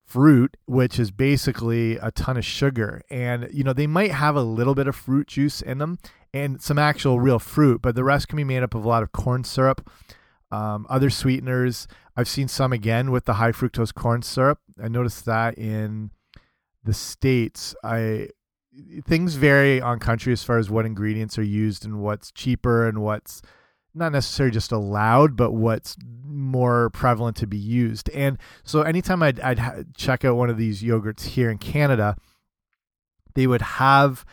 fruit, 0.06 0.56
which 0.66 1.00
is 1.00 1.12
basically 1.12 1.98
a 1.98 2.12
ton 2.12 2.38
of 2.38 2.46
sugar. 2.46 3.02
And, 3.10 3.50
you 3.52 3.64
know, 3.64 3.74
they 3.74 3.88
might 3.88 4.12
have 4.12 4.36
a 4.36 4.44
little 4.44 4.76
bit 4.76 4.88
of 4.88 4.96
fruit 4.96 5.28
juice 5.28 5.62
in 5.62 5.80
them 5.80 5.98
and 6.34 6.62
some 6.62 6.78
actual 6.78 7.20
real 7.20 7.40
fruit, 7.40 7.82
but 7.82 7.96
the 7.96 8.04
rest 8.04 8.28
can 8.28 8.38
be 8.38 8.44
made 8.44 8.62
up 8.62 8.76
of 8.76 8.86
a 8.86 8.88
lot 8.88 9.04
of 9.04 9.12
corn 9.12 9.44
syrup, 9.44 9.90
um, 10.52 10.86
other 10.90 11.10
sweeteners. 11.10 11.88
I've 12.18 12.30
seen 12.30 12.48
some 12.48 12.72
again 12.72 13.12
with 13.12 13.26
the 13.26 13.34
high 13.36 13.52
fructose 13.52 13.94
corn 13.94 14.22
syrup. 14.22 14.60
I 14.82 14.88
noticed 14.88 15.26
that 15.26 15.58
in 15.58 16.12
the 16.84 16.94
States. 16.94 17.76
I 17.84 18.30
things 19.06 19.36
vary 19.36 19.80
on 19.80 20.00
country 20.00 20.34
as 20.34 20.44
far 20.44 20.58
as 20.58 20.70
what 20.70 20.86
ingredients 20.86 21.38
are 21.38 21.44
used 21.44 21.86
and 21.86 22.02
what's 22.02 22.32
cheaper 22.32 22.88
and 22.88 23.02
what's 23.02 23.42
not 23.94 24.12
necessarily 24.12 24.52
just 24.52 24.74
allowed, 24.74 25.38
but 25.38 25.54
what's 25.54 25.96
more 26.26 26.90
prevalent 26.90 27.38
to 27.38 27.48
be 27.48 27.58
used. 27.58 28.10
And 28.10 28.38
so 28.64 28.82
anytime 28.82 29.24
I'd, 29.24 29.40
I'd 29.40 29.96
check 29.96 30.26
out 30.26 30.36
one 30.36 30.50
of 30.50 30.58
these 30.58 30.84
yogurts 30.84 31.24
here 31.24 31.50
in 31.50 31.58
Canada, 31.58 32.18
they 33.34 33.48
would 33.48 33.62
have, 33.62 34.26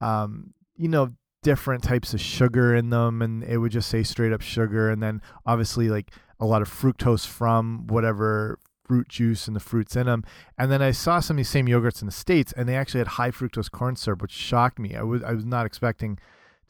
um, 0.00 0.54
you 0.76 0.88
know, 0.88 1.12
different 1.42 1.82
types 1.82 2.14
of 2.14 2.20
sugar 2.20 2.74
in 2.74 2.90
them, 2.90 3.20
and 3.22 3.44
it 3.44 3.58
would 3.58 3.72
just 3.72 3.88
say 3.90 4.02
straight 4.02 4.32
up 4.32 4.40
sugar, 4.40 4.90
and 4.90 5.02
then 5.02 5.20
obviously 5.44 5.88
like 5.88 6.10
a 6.40 6.46
lot 6.46 6.62
of 6.62 6.68
fructose 6.68 7.26
from 7.26 7.86
whatever 7.86 8.58
fruit 8.84 9.08
juice 9.08 9.46
and 9.46 9.54
the 9.54 9.60
fruits 9.60 9.94
in 9.94 10.06
them. 10.06 10.24
And 10.58 10.72
then 10.72 10.82
I 10.82 10.90
saw 10.90 11.20
some 11.20 11.36
of 11.36 11.38
these 11.38 11.48
same 11.48 11.66
yogurts 11.66 12.02
in 12.02 12.06
the 12.06 12.12
states, 12.12 12.52
and 12.56 12.68
they 12.68 12.74
actually 12.74 12.98
had 12.98 13.08
high 13.08 13.30
fructose 13.30 13.70
corn 13.70 13.94
syrup, 13.94 14.22
which 14.22 14.32
shocked 14.32 14.78
me. 14.78 14.96
I 14.96 15.02
was 15.02 15.22
I 15.22 15.32
was 15.32 15.44
not 15.44 15.66
expecting 15.66 16.18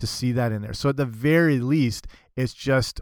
to 0.01 0.07
see 0.07 0.33
that 0.33 0.53
in 0.53 0.63
there. 0.63 0.75
So 0.75 0.89
at 0.89 0.97
the 0.97 1.07
very 1.07 1.61
least, 1.61 2.07
it's 2.37 2.53
just 2.53 3.01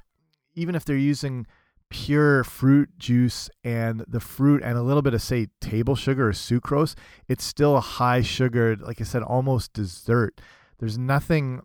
even 0.54 0.74
if 0.74 0.84
they're 0.84 0.96
using 0.96 1.46
pure 1.90 2.44
fruit 2.44 2.90
juice 2.98 3.48
and 3.64 4.04
the 4.06 4.20
fruit 4.20 4.62
and 4.62 4.76
a 4.76 4.82
little 4.82 5.02
bit 5.02 5.14
of 5.14 5.22
say 5.22 5.48
table 5.60 5.96
sugar 5.96 6.28
or 6.28 6.32
sucrose, 6.32 6.94
it's 7.28 7.44
still 7.44 7.76
a 7.76 7.80
high 7.80 8.20
sugared, 8.20 8.82
like 8.82 9.00
I 9.00 9.04
said, 9.04 9.22
almost 9.22 9.72
dessert. 9.72 10.40
There's 10.78 10.98
nothing 10.98 11.62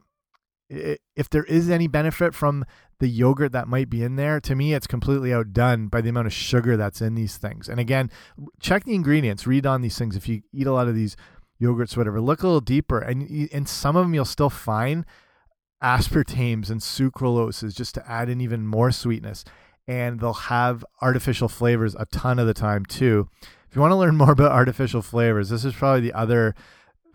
if 0.70 1.30
there 1.30 1.44
is 1.44 1.70
any 1.70 1.88
benefit 1.88 2.34
from 2.34 2.66
the 3.04 3.10
yogurt 3.10 3.52
that 3.52 3.68
might 3.68 3.90
be 3.90 4.02
in 4.02 4.16
there, 4.16 4.40
to 4.40 4.56
me, 4.56 4.74
it's 4.74 4.88
completely 4.88 5.34
outdone 5.34 5.88
by 5.88 6.00
the 6.00 6.08
amount 6.08 6.26
of 6.26 6.32
sugar 6.32 6.78
that's 6.78 7.02
in 7.02 7.16
these 7.16 7.36
things. 7.36 7.68
And 7.68 7.78
again, 7.78 8.10
check 8.62 8.86
the 8.86 8.96
ingredients, 8.96 9.46
read 9.46 9.66
on 9.66 9.82
these 9.82 9.98
things. 9.98 10.16
If 10.16 10.30
you 10.30 10.42
eat 10.54 10.68
a 10.68 10.72
lot 10.72 10.88
of 10.88 10.96
these 10.96 11.18
yogurts, 11.62 11.98
whatever, 11.98 12.22
look 12.22 12.44
a 12.44 12.48
little 12.48 12.62
deeper. 12.62 13.00
And 13.00 13.30
in 13.30 13.66
some 13.66 13.98
of 13.98 14.06
them, 14.06 14.14
you'll 14.14 14.24
still 14.24 14.50
find 14.50 15.06
aspartames 15.84 16.70
and 16.70 16.80
sucraloses 16.80 17.76
just 17.76 17.94
to 17.96 18.10
add 18.10 18.30
in 18.30 18.40
even 18.40 18.66
more 18.66 18.90
sweetness. 18.90 19.44
And 19.86 20.22
they'll 20.22 20.32
have 20.32 20.86
artificial 21.02 21.50
flavors 21.50 21.98
a 22.00 22.06
ton 22.06 22.40
of 22.40 22.48
the 22.48 22.54
time 22.54 22.86
too. 22.86 23.28
If 23.70 23.76
you 23.76 23.82
want 23.82 23.92
to 23.92 23.98
learn 23.98 24.16
more 24.16 24.32
about 24.32 24.54
artificial 24.54 25.02
flavors, 25.02 25.50
this 25.50 25.66
is 25.66 25.74
probably 25.74 26.00
the 26.00 26.18
other 26.18 26.56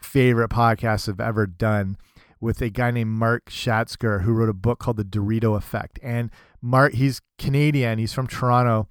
favorite 0.02 0.50
podcast 0.50 1.08
I've 1.08 1.18
ever 1.18 1.46
done 1.46 1.96
with 2.40 2.60
a 2.62 2.70
guy 2.70 2.90
named 2.90 3.10
Mark 3.10 3.50
Schatzker 3.50 4.22
who 4.22 4.32
wrote 4.32 4.48
a 4.48 4.54
book 4.54 4.78
called 4.78 4.96
The 4.96 5.04
Dorito 5.04 5.56
Effect. 5.56 5.98
And 6.02 6.30
Mark, 6.60 6.94
he's 6.94 7.20
Canadian, 7.38 7.98
he's 7.98 8.12
from 8.12 8.26
Toronto, 8.26 8.88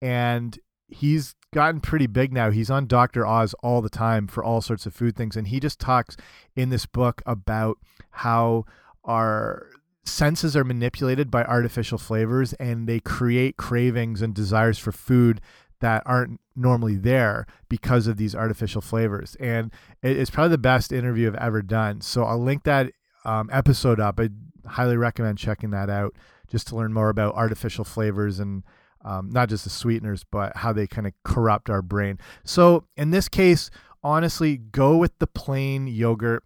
and 0.00 0.58
he's 0.88 1.34
gotten 1.52 1.80
pretty 1.80 2.06
big 2.06 2.32
now. 2.32 2.50
He's 2.50 2.70
on 2.70 2.86
Dr. 2.86 3.26
Oz 3.26 3.54
all 3.62 3.80
the 3.80 3.90
time 3.90 4.26
for 4.26 4.44
all 4.44 4.60
sorts 4.60 4.86
of 4.86 4.94
food 4.94 5.16
things. 5.16 5.36
And 5.36 5.48
he 5.48 5.60
just 5.60 5.78
talks 5.80 6.16
in 6.54 6.70
this 6.70 6.86
book 6.86 7.22
about 7.26 7.78
how 8.10 8.64
our 9.04 9.70
senses 10.04 10.56
are 10.56 10.64
manipulated 10.64 11.30
by 11.30 11.44
artificial 11.44 11.98
flavors 11.98 12.52
and 12.54 12.88
they 12.88 13.00
create 13.00 13.56
cravings 13.56 14.22
and 14.22 14.34
desires 14.34 14.78
for 14.78 14.92
food 14.92 15.40
that 15.80 16.02
aren't 16.06 16.40
normally 16.56 16.96
there 16.96 17.46
because 17.68 18.06
of 18.06 18.16
these 18.16 18.34
artificial 18.34 18.80
flavors. 18.80 19.36
And 19.38 19.72
it's 20.02 20.30
probably 20.30 20.50
the 20.50 20.58
best 20.58 20.92
interview 20.92 21.28
I've 21.28 21.36
ever 21.36 21.62
done. 21.62 22.00
So 22.00 22.24
I'll 22.24 22.42
link 22.42 22.64
that 22.64 22.92
um, 23.24 23.50
episode 23.52 24.00
up. 24.00 24.18
I 24.18 24.30
highly 24.66 24.96
recommend 24.96 25.38
checking 25.38 25.70
that 25.70 25.90
out 25.90 26.14
just 26.48 26.68
to 26.68 26.76
learn 26.76 26.92
more 26.92 27.08
about 27.08 27.34
artificial 27.34 27.84
flavors 27.84 28.38
and 28.38 28.62
um, 29.04 29.30
not 29.30 29.48
just 29.48 29.64
the 29.64 29.70
sweeteners, 29.70 30.24
but 30.24 30.56
how 30.56 30.72
they 30.72 30.86
kind 30.86 31.06
of 31.06 31.12
corrupt 31.24 31.70
our 31.70 31.82
brain. 31.82 32.18
So 32.44 32.86
in 32.96 33.10
this 33.10 33.28
case, 33.28 33.70
honestly, 34.02 34.56
go 34.56 34.96
with 34.96 35.18
the 35.18 35.26
plain 35.26 35.86
yogurt 35.86 36.42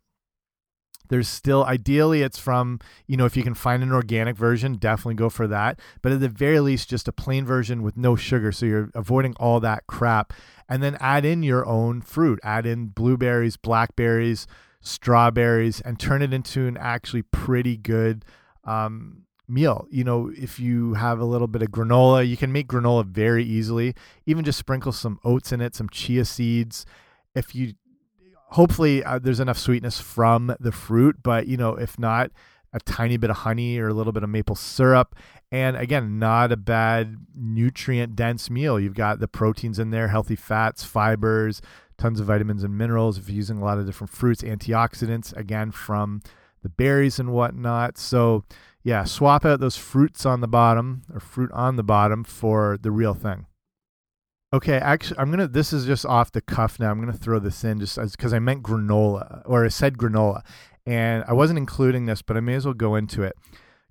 there's 1.11 1.29
still 1.29 1.65
ideally 1.65 2.23
it's 2.23 2.39
from 2.39 2.79
you 3.07 3.17
know 3.17 3.27
if 3.27 3.37
you 3.37 3.43
can 3.43 3.55
find 3.55 3.83
an 3.83 3.93
organic 3.93 4.37
version 4.37 4.77
definitely 4.77 5.15
go 5.15 5.29
for 5.29 5.47
that. 5.49 5.79
But 6.01 6.13
at 6.13 6.21
the 6.21 6.29
very 6.29 6.61
least 6.61 6.89
just 6.89 7.09
a 7.09 7.13
plain 7.13 7.45
version 7.45 7.83
with 7.83 7.97
no 7.97 8.17
sugar 8.17 8.53
so 8.53 8.65
you're 8.65 8.91
avoiding 8.95 9.35
all 9.39 9.61
that 9.61 9.87
crap. 9.87 10.33
And 10.69 10.83
then 10.83 10.97
add 11.01 11.25
in 11.25 11.43
your 11.43 11.67
own 11.67 12.01
fruit. 12.01 12.39
Add 12.43 12.65
in 12.65 12.87
blueberries 12.87 13.57
blackberries 13.57 14.47
strawberries 14.81 15.83
and 15.83 16.01
turn 16.01 16.23
it 16.23 16.33
into 16.33 16.67
an 16.67 16.79
actually 16.79 17.23
pretty 17.23 17.77
good 17.77 18.25
um, 18.65 19.25
meal. 19.47 19.87
You 19.91 20.05
know 20.05 20.31
if 20.35 20.61
you 20.61 20.95
have 20.95 21.19
a 21.19 21.25
little 21.25 21.49
bit 21.49 21.63
of 21.63 21.69
granola 21.69 22.27
you 22.27 22.37
can 22.37 22.53
make 22.53 22.69
granola 22.69 23.05
very 23.05 23.45
easily. 23.45 23.95
Even 24.27 24.45
just 24.45 24.61
sprinkle 24.61 24.93
some 24.93 25.19
oats 25.25 25.51
in 25.51 25.61
it 25.61 25.75
some 25.75 25.89
chia 25.89 26.25
seeds. 26.25 26.87
If 27.35 27.55
you 27.55 27.75
hopefully 28.51 29.03
uh, 29.05 29.19
there's 29.19 29.41
enough 29.41 29.59
sweetness 29.59 30.01
from 30.01 30.55
the 30.61 30.73
fruit, 30.73 31.17
but 31.23 31.47
you 31.47 31.57
know, 31.57 31.75
if 31.77 31.99
not, 31.99 32.31
a 32.73 32.81
tiny 32.81 33.17
bit 33.17 33.31
of 33.31 33.39
honey 33.39 33.79
or 33.79 33.89
a 33.89 33.95
little 33.95 34.13
bit 34.13 34.23
of 34.23 34.31
maple 34.31 34.55
syrup. 34.55 35.17
And 35.51 35.77
again, 35.77 36.19
not 36.19 36.53
a 36.53 36.57
bad 36.57 37.17
nutrient 37.35 38.15
dense 38.15 38.49
meal. 38.49 38.79
You've 38.79 38.95
got 38.95 39.19
the 39.19 39.27
proteins 39.27 39.79
in 39.79 39.91
there, 39.91 40.09
healthy 40.09 40.37
fats, 40.37 40.85
fibers, 40.85 41.61
tons 41.99 42.21
of 42.21 42.27
vitamins 42.27 42.63
and 42.63 42.79
minerals. 42.79 43.19
If 43.19 43.29
you're 43.29 43.37
using 43.37 43.59
a 43.59 43.65
lot 43.65 43.79
of 43.79 43.87
different 43.87 44.13
fruits, 44.13 44.43
antioxidants, 44.43 45.37
again, 45.37 45.73
from 45.73 46.23
the 46.63 46.69
berries 46.69 47.19
and 47.19 47.33
whatnot. 47.33 47.99
So, 47.99 48.45
yeah, 48.85 49.05
swap 49.05 49.45
out 49.45 49.61
those 49.61 49.77
fruits 49.77 50.25
on 50.25 50.41
the 50.41 50.49
bottom 50.49 51.03
or 51.13 51.19
fruit 51.19 51.51
on 51.53 51.77
the 51.77 51.83
bottom 51.83 52.23
for 52.23 52.79
the 52.81 52.93
real 52.93 53.15
thing. 53.15 53.47
Okay, 54.53 54.79
actually, 54.79 55.19
I'm 55.19 55.31
gonna. 55.31 55.47
This 55.47 55.73
is 55.73 55.87
just 55.87 56.05
off 56.05 56.33
the 56.33 56.41
cuff 56.41 56.81
now. 56.81 56.91
I'm 56.91 56.99
gonna 56.99 57.13
throw 57.13 57.39
this 57.39 57.63
in 57.63 57.79
just 57.79 57.97
because 57.97 58.35
I 58.35 58.41
meant 58.41 58.65
granola, 58.65 59.43
or 59.45 59.65
I 59.65 59.69
said 59.69 59.97
granola, 59.97 60.43
and 60.85 61.23
I 61.29 61.33
wasn't 61.35 61.59
including 61.59 62.07
this, 62.07 62.21
but 62.21 62.37
I 62.37 62.41
may 62.41 62.55
as 62.55 62.65
well 62.65 62.75
go 62.75 62.97
into 62.97 63.23
it. 63.23 63.37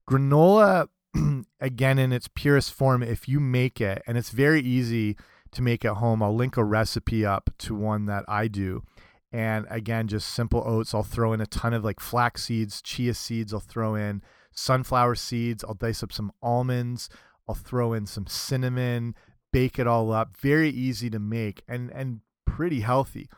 Granola, 0.10 0.90
again, 1.62 1.98
in 1.98 2.12
its 2.12 2.28
purest 2.28 2.74
form, 2.74 3.02
if 3.02 3.30
you 3.30 3.40
make 3.40 3.80
it, 3.80 4.04
and 4.06 4.18
it's 4.18 4.32
very 4.32 4.62
easy 4.62 5.16
to 5.52 5.62
make 5.62 5.86
at 5.86 5.94
home. 5.94 6.22
I'll 6.22 6.36
link 6.36 6.58
a 6.58 6.64
recipe 6.66 7.26
up 7.26 7.50
to 7.60 7.74
one 7.74 8.06
that 8.08 8.26
I 8.28 8.50
do, 8.50 8.84
and 9.32 9.66
again, 9.70 10.10
just 10.10 10.28
simple 10.28 10.62
oats. 10.66 10.94
I'll 10.94 11.04
throw 11.04 11.32
in 11.32 11.40
a 11.40 11.48
ton 11.48 11.74
of 11.74 11.86
like 11.86 12.02
flax 12.02 12.44
seeds, 12.44 12.82
chia 12.82 13.14
seeds. 13.14 13.54
I'll 13.54 13.62
throw 13.62 13.96
in 13.96 14.22
sunflower 14.52 15.16
seeds. 15.16 15.64
I'll 15.64 15.74
dice 15.74 16.04
up 16.04 16.12
some 16.12 16.34
almonds. 16.44 17.08
I'll 17.48 17.56
throw 17.56 17.94
in 17.94 18.06
some 18.06 18.28
cinnamon 18.28 19.16
bake 19.52 19.80
it 19.80 19.88
all 19.88 20.12
up. 20.12 20.38
Very 20.38 20.70
easy 20.70 21.10
to 21.10 21.20
make 21.20 21.64
and 21.68 21.92
and 21.92 22.22
pretty 22.46 22.82
healthy. 22.82 23.30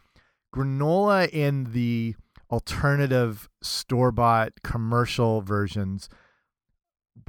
Granola 0.53 1.29
in 1.29 1.71
the 1.71 2.15
alternative 2.51 3.49
store 3.61 4.11
bought 4.11 4.61
commercial 4.63 5.41
versions 5.41 6.09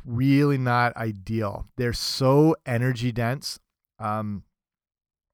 really 0.04 0.58
not 0.58 0.96
ideal. 0.96 1.66
They're 1.76 1.92
so 1.92 2.56
energy 2.66 3.12
dense. 3.12 3.58
Um, 3.98 4.44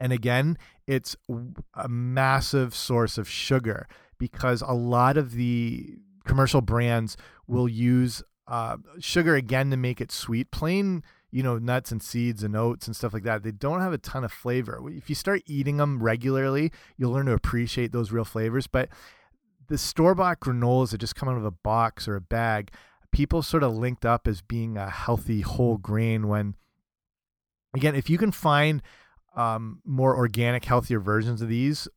and 0.00 0.12
again, 0.12 0.58
it's 0.87 1.16
a 1.74 1.88
massive 1.88 2.74
source 2.74 3.18
of 3.18 3.28
sugar 3.28 3.87
because 4.18 4.62
a 4.62 4.72
lot 4.72 5.16
of 5.16 5.32
the 5.32 5.96
commercial 6.24 6.61
brands 6.61 7.16
will 7.46 7.68
use 7.68 8.22
uh, 8.46 8.76
sugar 9.00 9.34
again 9.34 9.70
to 9.70 9.76
make 9.76 10.00
it 10.00 10.12
sweet. 10.12 10.50
Plain, 10.50 11.02
you 11.30 11.42
know, 11.42 11.58
nuts 11.58 11.92
and 11.92 12.02
seeds 12.02 12.42
and 12.42 12.56
oats 12.56 12.86
and 12.86 12.96
stuff 12.96 13.12
like 13.12 13.24
that, 13.24 13.42
they 13.42 13.50
don't 13.50 13.80
have 13.80 13.92
a 13.92 13.98
ton 13.98 14.24
of 14.24 14.32
flavor. 14.32 14.80
If 14.86 15.08
you 15.08 15.14
start 15.14 15.42
eating 15.46 15.76
them 15.76 16.02
regularly, 16.02 16.72
you'll 16.96 17.12
learn 17.12 17.26
to 17.26 17.32
appreciate 17.32 17.92
those 17.92 18.12
real 18.12 18.24
flavors. 18.24 18.66
But 18.66 18.88
the 19.68 19.78
store 19.78 20.14
bought 20.14 20.40
granolas 20.40 20.90
that 20.90 20.98
just 20.98 21.14
come 21.14 21.28
out 21.28 21.36
of 21.36 21.44
a 21.44 21.50
box 21.50 22.08
or 22.08 22.16
a 22.16 22.20
bag, 22.20 22.70
people 23.12 23.42
sort 23.42 23.62
of 23.62 23.74
linked 23.74 24.04
up 24.04 24.26
as 24.26 24.40
being 24.40 24.76
a 24.76 24.88
healthy 24.88 25.42
whole 25.42 25.76
grain 25.76 26.28
when, 26.28 26.54
again, 27.74 27.94
if 27.94 28.08
you 28.08 28.18
can 28.18 28.32
find 28.32 28.82
um, 29.36 29.80
more 29.84 30.16
organic, 30.16 30.64
healthier 30.64 31.00
versions 31.00 31.42
of 31.42 31.48
these 31.48 31.88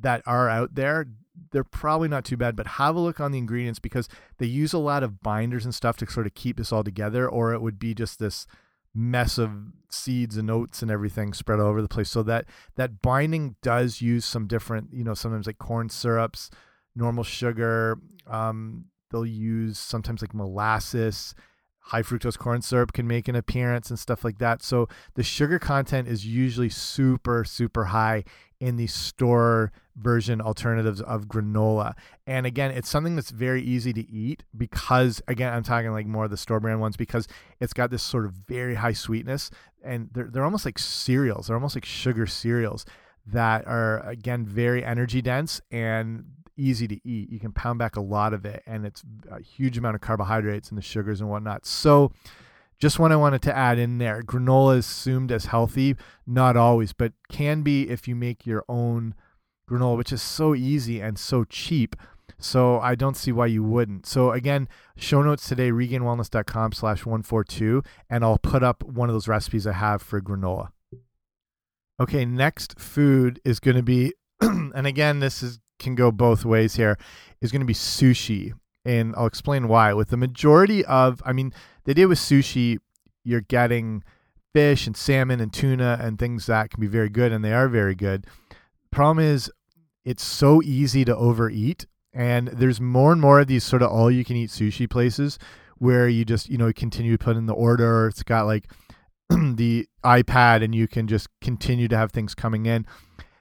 that 0.00 0.22
are 0.26 0.48
out 0.48 0.74
there, 0.76 1.08
they're 1.50 1.64
probably 1.64 2.08
not 2.08 2.24
too 2.24 2.36
bad, 2.36 2.56
but 2.56 2.66
have 2.66 2.96
a 2.96 3.00
look 3.00 3.20
on 3.20 3.32
the 3.32 3.38
ingredients 3.38 3.78
because 3.78 4.08
they 4.38 4.46
use 4.46 4.72
a 4.72 4.78
lot 4.78 5.02
of 5.02 5.20
binders 5.20 5.64
and 5.64 5.74
stuff 5.74 5.96
to 5.96 6.10
sort 6.10 6.26
of 6.26 6.34
keep 6.34 6.56
this 6.56 6.72
all 6.72 6.84
together, 6.84 7.28
or 7.28 7.52
it 7.52 7.62
would 7.62 7.78
be 7.78 7.94
just 7.94 8.18
this 8.18 8.46
mess 8.94 9.38
of 9.38 9.50
seeds 9.90 10.36
and 10.36 10.50
oats 10.50 10.82
and 10.82 10.90
everything 10.90 11.32
spread 11.32 11.60
all 11.60 11.66
over 11.66 11.82
the 11.82 11.88
place. 11.88 12.10
So 12.10 12.22
that 12.24 12.46
that 12.76 13.00
binding 13.02 13.56
does 13.62 14.00
use 14.00 14.24
some 14.24 14.46
different, 14.46 14.92
you 14.92 15.04
know, 15.04 15.14
sometimes 15.14 15.46
like 15.46 15.58
corn 15.58 15.88
syrups, 15.88 16.50
normal 16.94 17.24
sugar. 17.24 17.98
Um, 18.26 18.86
they'll 19.10 19.26
use 19.26 19.78
sometimes 19.78 20.22
like 20.22 20.34
molasses 20.34 21.34
high 21.88 22.02
fructose 22.02 22.36
corn 22.36 22.60
syrup 22.60 22.92
can 22.92 23.06
make 23.06 23.28
an 23.28 23.34
appearance 23.34 23.88
and 23.88 23.98
stuff 23.98 24.22
like 24.22 24.38
that. 24.38 24.62
So 24.62 24.88
the 25.14 25.22
sugar 25.22 25.58
content 25.58 26.06
is 26.06 26.26
usually 26.26 26.68
super, 26.68 27.44
super 27.44 27.86
high 27.86 28.24
in 28.60 28.76
the 28.76 28.86
store 28.86 29.72
version 29.98 30.40
alternatives 30.40 31.00
of 31.00 31.26
granola. 31.26 31.94
And 32.26 32.46
again, 32.46 32.70
it's 32.70 32.88
something 32.88 33.16
that's 33.16 33.30
very 33.30 33.62
easy 33.62 33.92
to 33.92 34.10
eat 34.10 34.44
because, 34.56 35.20
again, 35.28 35.52
I'm 35.52 35.62
talking 35.62 35.92
like 35.92 36.06
more 36.06 36.24
of 36.24 36.30
the 36.30 36.36
store 36.36 36.60
brand 36.60 36.80
ones 36.80 36.96
because 36.96 37.26
it's 37.60 37.72
got 37.72 37.90
this 37.90 38.02
sort 38.02 38.24
of 38.24 38.32
very 38.32 38.76
high 38.76 38.92
sweetness 38.92 39.50
and 39.82 40.08
they're, 40.12 40.28
they're 40.30 40.44
almost 40.44 40.64
like 40.64 40.78
cereals. 40.78 41.46
They're 41.46 41.56
almost 41.56 41.76
like 41.76 41.84
sugar 41.84 42.26
cereals 42.26 42.84
that 43.26 43.66
are, 43.66 44.00
again, 44.08 44.46
very 44.46 44.84
energy 44.84 45.20
dense 45.20 45.60
and 45.70 46.24
easy 46.56 46.88
to 46.88 47.08
eat. 47.08 47.30
You 47.30 47.38
can 47.38 47.52
pound 47.52 47.78
back 47.78 47.96
a 47.96 48.00
lot 48.00 48.32
of 48.32 48.44
it, 48.44 48.62
and 48.66 48.84
it's 48.84 49.02
a 49.30 49.40
huge 49.40 49.78
amount 49.78 49.94
of 49.94 50.00
carbohydrates 50.00 50.70
and 50.70 50.78
the 50.78 50.82
sugars 50.82 51.20
and 51.20 51.30
whatnot. 51.30 51.66
So, 51.66 52.12
just 52.78 52.98
what 52.98 53.10
I 53.10 53.16
wanted 53.16 53.42
to 53.42 53.56
add 53.56 53.78
in 53.78 53.98
there. 53.98 54.22
Granola 54.22 54.78
is 54.78 54.86
assumed 54.86 55.32
as 55.32 55.46
healthy, 55.46 55.96
not 56.26 56.56
always, 56.56 56.92
but 56.92 57.12
can 57.28 57.62
be 57.62 57.88
if 57.88 58.06
you 58.06 58.14
make 58.14 58.46
your 58.46 58.64
own 58.68 59.14
granola, 59.68 59.96
which 59.96 60.12
is 60.12 60.22
so 60.22 60.54
easy 60.54 61.00
and 61.00 61.18
so 61.18 61.44
cheap. 61.44 61.96
So 62.38 62.78
I 62.80 62.94
don't 62.94 63.16
see 63.16 63.32
why 63.32 63.46
you 63.46 63.64
wouldn't. 63.64 64.06
So 64.06 64.32
again, 64.32 64.68
show 64.96 65.22
notes 65.22 65.48
today, 65.48 65.70
regainedwellness.com 65.70 66.72
slash 66.72 67.04
142, 67.04 67.82
and 68.08 68.24
I'll 68.24 68.38
put 68.38 68.62
up 68.62 68.82
one 68.84 69.08
of 69.08 69.14
those 69.14 69.28
recipes 69.28 69.66
I 69.66 69.72
have 69.72 70.02
for 70.02 70.20
granola. 70.20 70.68
Okay, 72.00 72.24
next 72.24 72.78
food 72.78 73.40
is 73.44 73.58
going 73.58 73.76
to 73.76 73.82
be, 73.82 74.14
and 74.40 74.86
again, 74.86 75.18
this 75.18 75.42
is 75.42 75.58
can 75.78 75.94
go 75.94 76.10
both 76.10 76.44
ways 76.44 76.74
here 76.74 76.98
is 77.40 77.52
going 77.52 77.60
to 77.60 77.66
be 77.66 77.72
sushi 77.72 78.52
and 78.84 79.14
I'll 79.16 79.26
explain 79.26 79.68
why. 79.68 79.92
With 79.92 80.08
the 80.08 80.16
majority 80.16 80.84
of, 80.84 81.22
I 81.24 81.32
mean, 81.32 81.52
the 81.84 81.90
idea 81.90 82.08
with 82.08 82.18
sushi, 82.18 82.78
you're 83.22 83.42
getting 83.42 84.02
fish 84.54 84.86
and 84.86 84.96
salmon 84.96 85.40
and 85.40 85.52
tuna 85.52 85.98
and 86.00 86.18
things 86.18 86.46
that 86.46 86.70
can 86.70 86.80
be 86.80 86.86
very 86.86 87.10
good, 87.10 87.30
and 87.30 87.44
they 87.44 87.52
are 87.52 87.68
very 87.68 87.94
good. 87.94 88.26
Problem 88.90 89.24
is, 89.24 89.50
it's 90.08 90.24
so 90.24 90.62
easy 90.62 91.04
to 91.04 91.14
overeat, 91.14 91.84
and 92.14 92.48
there's 92.48 92.80
more 92.80 93.12
and 93.12 93.20
more 93.20 93.40
of 93.40 93.46
these 93.46 93.62
sort 93.62 93.82
of 93.82 93.90
all 93.90 94.10
you 94.10 94.24
can 94.24 94.36
eat 94.36 94.48
sushi 94.48 94.88
places 94.88 95.38
where 95.76 96.08
you 96.08 96.24
just, 96.24 96.48
you 96.48 96.56
know, 96.56 96.72
continue 96.72 97.18
to 97.18 97.22
put 97.22 97.36
in 97.36 97.44
the 97.44 97.52
order. 97.52 98.06
It's 98.06 98.22
got 98.22 98.46
like 98.46 98.70
the 99.28 99.86
iPad, 100.02 100.64
and 100.64 100.74
you 100.74 100.88
can 100.88 101.08
just 101.08 101.28
continue 101.42 101.88
to 101.88 101.96
have 101.98 102.10
things 102.10 102.34
coming 102.34 102.64
in. 102.64 102.86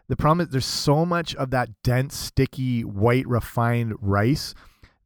The 0.09 0.17
problem 0.17 0.45
is 0.45 0.51
there's 0.51 0.65
so 0.65 1.05
much 1.05 1.33
of 1.35 1.51
that 1.51 1.69
dense, 1.85 2.17
sticky, 2.17 2.81
white, 2.81 3.25
refined 3.25 3.93
rice 4.01 4.53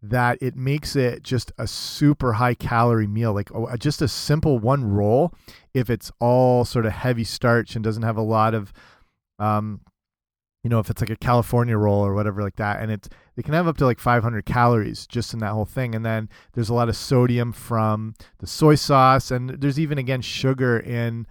that 0.02 0.39
it 0.41 0.56
makes 0.56 0.95
it 0.95 1.21
just 1.21 1.52
a 1.60 1.67
super 1.67 2.34
high 2.34 2.56
calorie 2.56 3.06
meal. 3.06 3.34
Like 3.34 3.54
oh, 3.54 3.69
just 3.78 4.02
a 4.02 4.08
simple 4.08 4.58
one 4.58 4.84
roll, 4.84 5.32
if 5.76 5.91
it's 5.91 6.12
all 6.19 6.65
sort 6.65 6.88
of 6.88 6.93
heavy 6.93 7.24
starch 7.24 7.76
and 7.76 7.84
doesn't 7.84 8.02
have 8.02 8.17
a 8.17 8.24
lot 8.24 8.56
of, 8.56 8.74
um, 9.38 9.82
you 10.63 10.69
know, 10.69 10.80
if 10.80 10.89
it's 10.89 11.02
like 11.02 11.10
a 11.10 11.15
California 11.15 11.78
roll 11.78 12.06
or 12.06 12.13
whatever 12.13 12.41
like 12.43 12.58
that, 12.58 12.82
and 12.82 12.91
it's 12.91 13.10
they 13.36 13.41
can 13.41 13.54
have 13.54 13.67
up 13.67 13.78
to 13.78 13.86
like 13.86 14.00
500 14.00 14.45
calories 14.45 15.08
just 15.08 15.34
in 15.34 15.39
that 15.39 15.52
whole 15.52 15.65
thing. 15.65 15.95
And 15.95 16.06
then 16.06 16.30
there's 16.54 16.69
a 16.69 16.74
lot 16.74 16.89
of 16.89 16.95
sodium 16.95 17.52
from 17.52 18.13
the 18.39 18.47
soy 18.47 18.76
sauce, 18.76 19.32
and 19.32 19.50
there's 19.50 19.80
even 19.80 19.97
again 19.97 20.21
sugar 20.21 20.80
in 20.80 21.26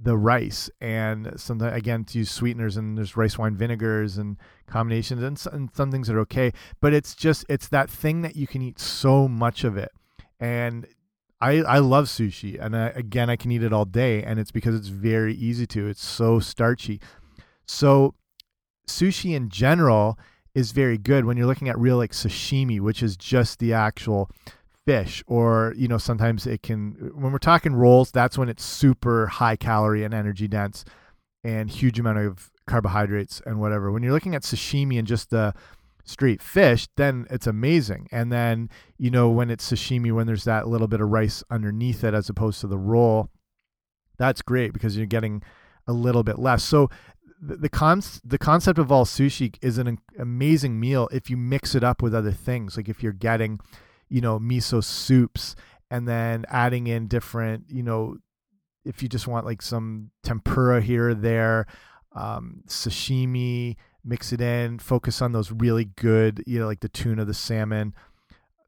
the 0.00 0.16
rice 0.16 0.70
and 0.80 1.32
some 1.36 1.60
again 1.60 2.04
to 2.04 2.18
use 2.18 2.30
sweeteners 2.30 2.76
and 2.76 2.96
there's 2.96 3.16
rice 3.16 3.36
wine 3.36 3.56
vinegars 3.56 4.16
and 4.16 4.36
combinations 4.66 5.22
and, 5.22 5.44
and 5.52 5.70
some 5.74 5.90
things 5.90 6.08
are 6.08 6.20
okay 6.20 6.52
but 6.80 6.94
it's 6.94 7.16
just 7.16 7.44
it's 7.48 7.68
that 7.68 7.90
thing 7.90 8.22
that 8.22 8.36
you 8.36 8.46
can 8.46 8.62
eat 8.62 8.78
so 8.78 9.26
much 9.26 9.64
of 9.64 9.76
it 9.76 9.90
and 10.38 10.86
I, 11.40 11.62
I 11.62 11.78
love 11.78 12.06
sushi 12.06 12.64
and 12.64 12.76
I, 12.76 12.88
again 12.90 13.28
I 13.28 13.34
can 13.34 13.50
eat 13.50 13.64
it 13.64 13.72
all 13.72 13.84
day 13.84 14.22
and 14.22 14.38
it's 14.38 14.52
because 14.52 14.76
it's 14.76 14.88
very 14.88 15.34
easy 15.34 15.66
to 15.66 15.88
it's 15.88 16.04
so 16.04 16.38
starchy 16.38 17.00
so 17.66 18.14
sushi 18.88 19.34
in 19.34 19.48
general 19.48 20.18
is 20.54 20.72
very 20.72 20.98
good 20.98 21.24
when 21.24 21.36
you're 21.36 21.46
looking 21.46 21.68
at 21.68 21.78
real 21.78 21.96
like 21.96 22.12
sashimi 22.12 22.80
which 22.80 23.02
is 23.02 23.16
just 23.16 23.58
the 23.58 23.72
actual 23.72 24.30
fish. 24.86 25.22
Or 25.26 25.74
you 25.76 25.88
know 25.88 25.98
sometimes 25.98 26.46
it 26.46 26.62
can 26.62 27.12
when 27.14 27.32
we're 27.32 27.38
talking 27.38 27.74
rolls 27.74 28.10
that's 28.10 28.38
when 28.38 28.48
it's 28.48 28.64
super 28.64 29.26
high 29.26 29.56
calorie 29.56 30.04
and 30.04 30.14
energy 30.14 30.48
dense 30.48 30.84
and 31.44 31.70
huge 31.70 31.98
amount 31.98 32.18
of 32.18 32.50
carbohydrates 32.66 33.40
and 33.46 33.60
whatever. 33.60 33.92
When 33.92 34.02
you're 34.02 34.12
looking 34.12 34.34
at 34.34 34.42
sashimi 34.42 34.98
and 34.98 35.06
just 35.06 35.30
the 35.30 35.54
straight 36.04 36.40
fish 36.40 36.88
then 36.96 37.26
it's 37.30 37.46
amazing. 37.46 38.08
And 38.10 38.32
then 38.32 38.70
you 38.96 39.10
know 39.10 39.28
when 39.28 39.50
it's 39.50 39.70
sashimi 39.70 40.12
when 40.12 40.26
there's 40.26 40.44
that 40.44 40.66
little 40.66 40.88
bit 40.88 41.00
of 41.00 41.10
rice 41.10 41.44
underneath 41.50 42.02
it 42.02 42.14
as 42.14 42.28
opposed 42.28 42.60
to 42.62 42.66
the 42.66 42.78
roll 42.78 43.30
that's 44.18 44.42
great 44.42 44.72
because 44.72 44.96
you're 44.96 45.06
getting 45.06 45.42
a 45.86 45.92
little 45.92 46.22
bit 46.22 46.38
less. 46.38 46.62
So 46.62 46.90
the 47.40 47.56
the, 47.56 47.68
con 47.68 48.02
the 48.24 48.38
concept 48.38 48.78
of 48.78 48.90
all 48.90 49.04
sushi 49.04 49.54
is 49.62 49.78
an 49.78 49.98
amazing 50.18 50.78
meal 50.78 51.08
if 51.12 51.30
you 51.30 51.36
mix 51.36 51.74
it 51.74 51.84
up 51.84 52.02
with 52.02 52.14
other 52.14 52.32
things. 52.32 52.76
Like 52.76 52.88
if 52.88 53.02
you're 53.02 53.12
getting 53.12 53.60
you 54.08 54.20
know 54.20 54.38
miso 54.38 54.82
soups 54.82 55.54
and 55.90 56.08
then 56.08 56.44
adding 56.48 56.86
in 56.86 57.06
different 57.06 57.64
you 57.68 57.82
know 57.82 58.16
if 58.84 59.02
you 59.02 59.08
just 59.08 59.28
want 59.28 59.44
like 59.46 59.62
some 59.62 60.10
tempura 60.22 60.80
here 60.80 61.10
or 61.10 61.14
there 61.14 61.66
um, 62.14 62.62
sashimi 62.66 63.76
mix 64.04 64.32
it 64.32 64.40
in 64.40 64.78
focus 64.78 65.20
on 65.20 65.32
those 65.32 65.52
really 65.52 65.84
good 65.84 66.42
you 66.46 66.58
know 66.58 66.66
like 66.66 66.80
the 66.80 66.88
tuna 66.88 67.24
the 67.24 67.34
salmon 67.34 67.94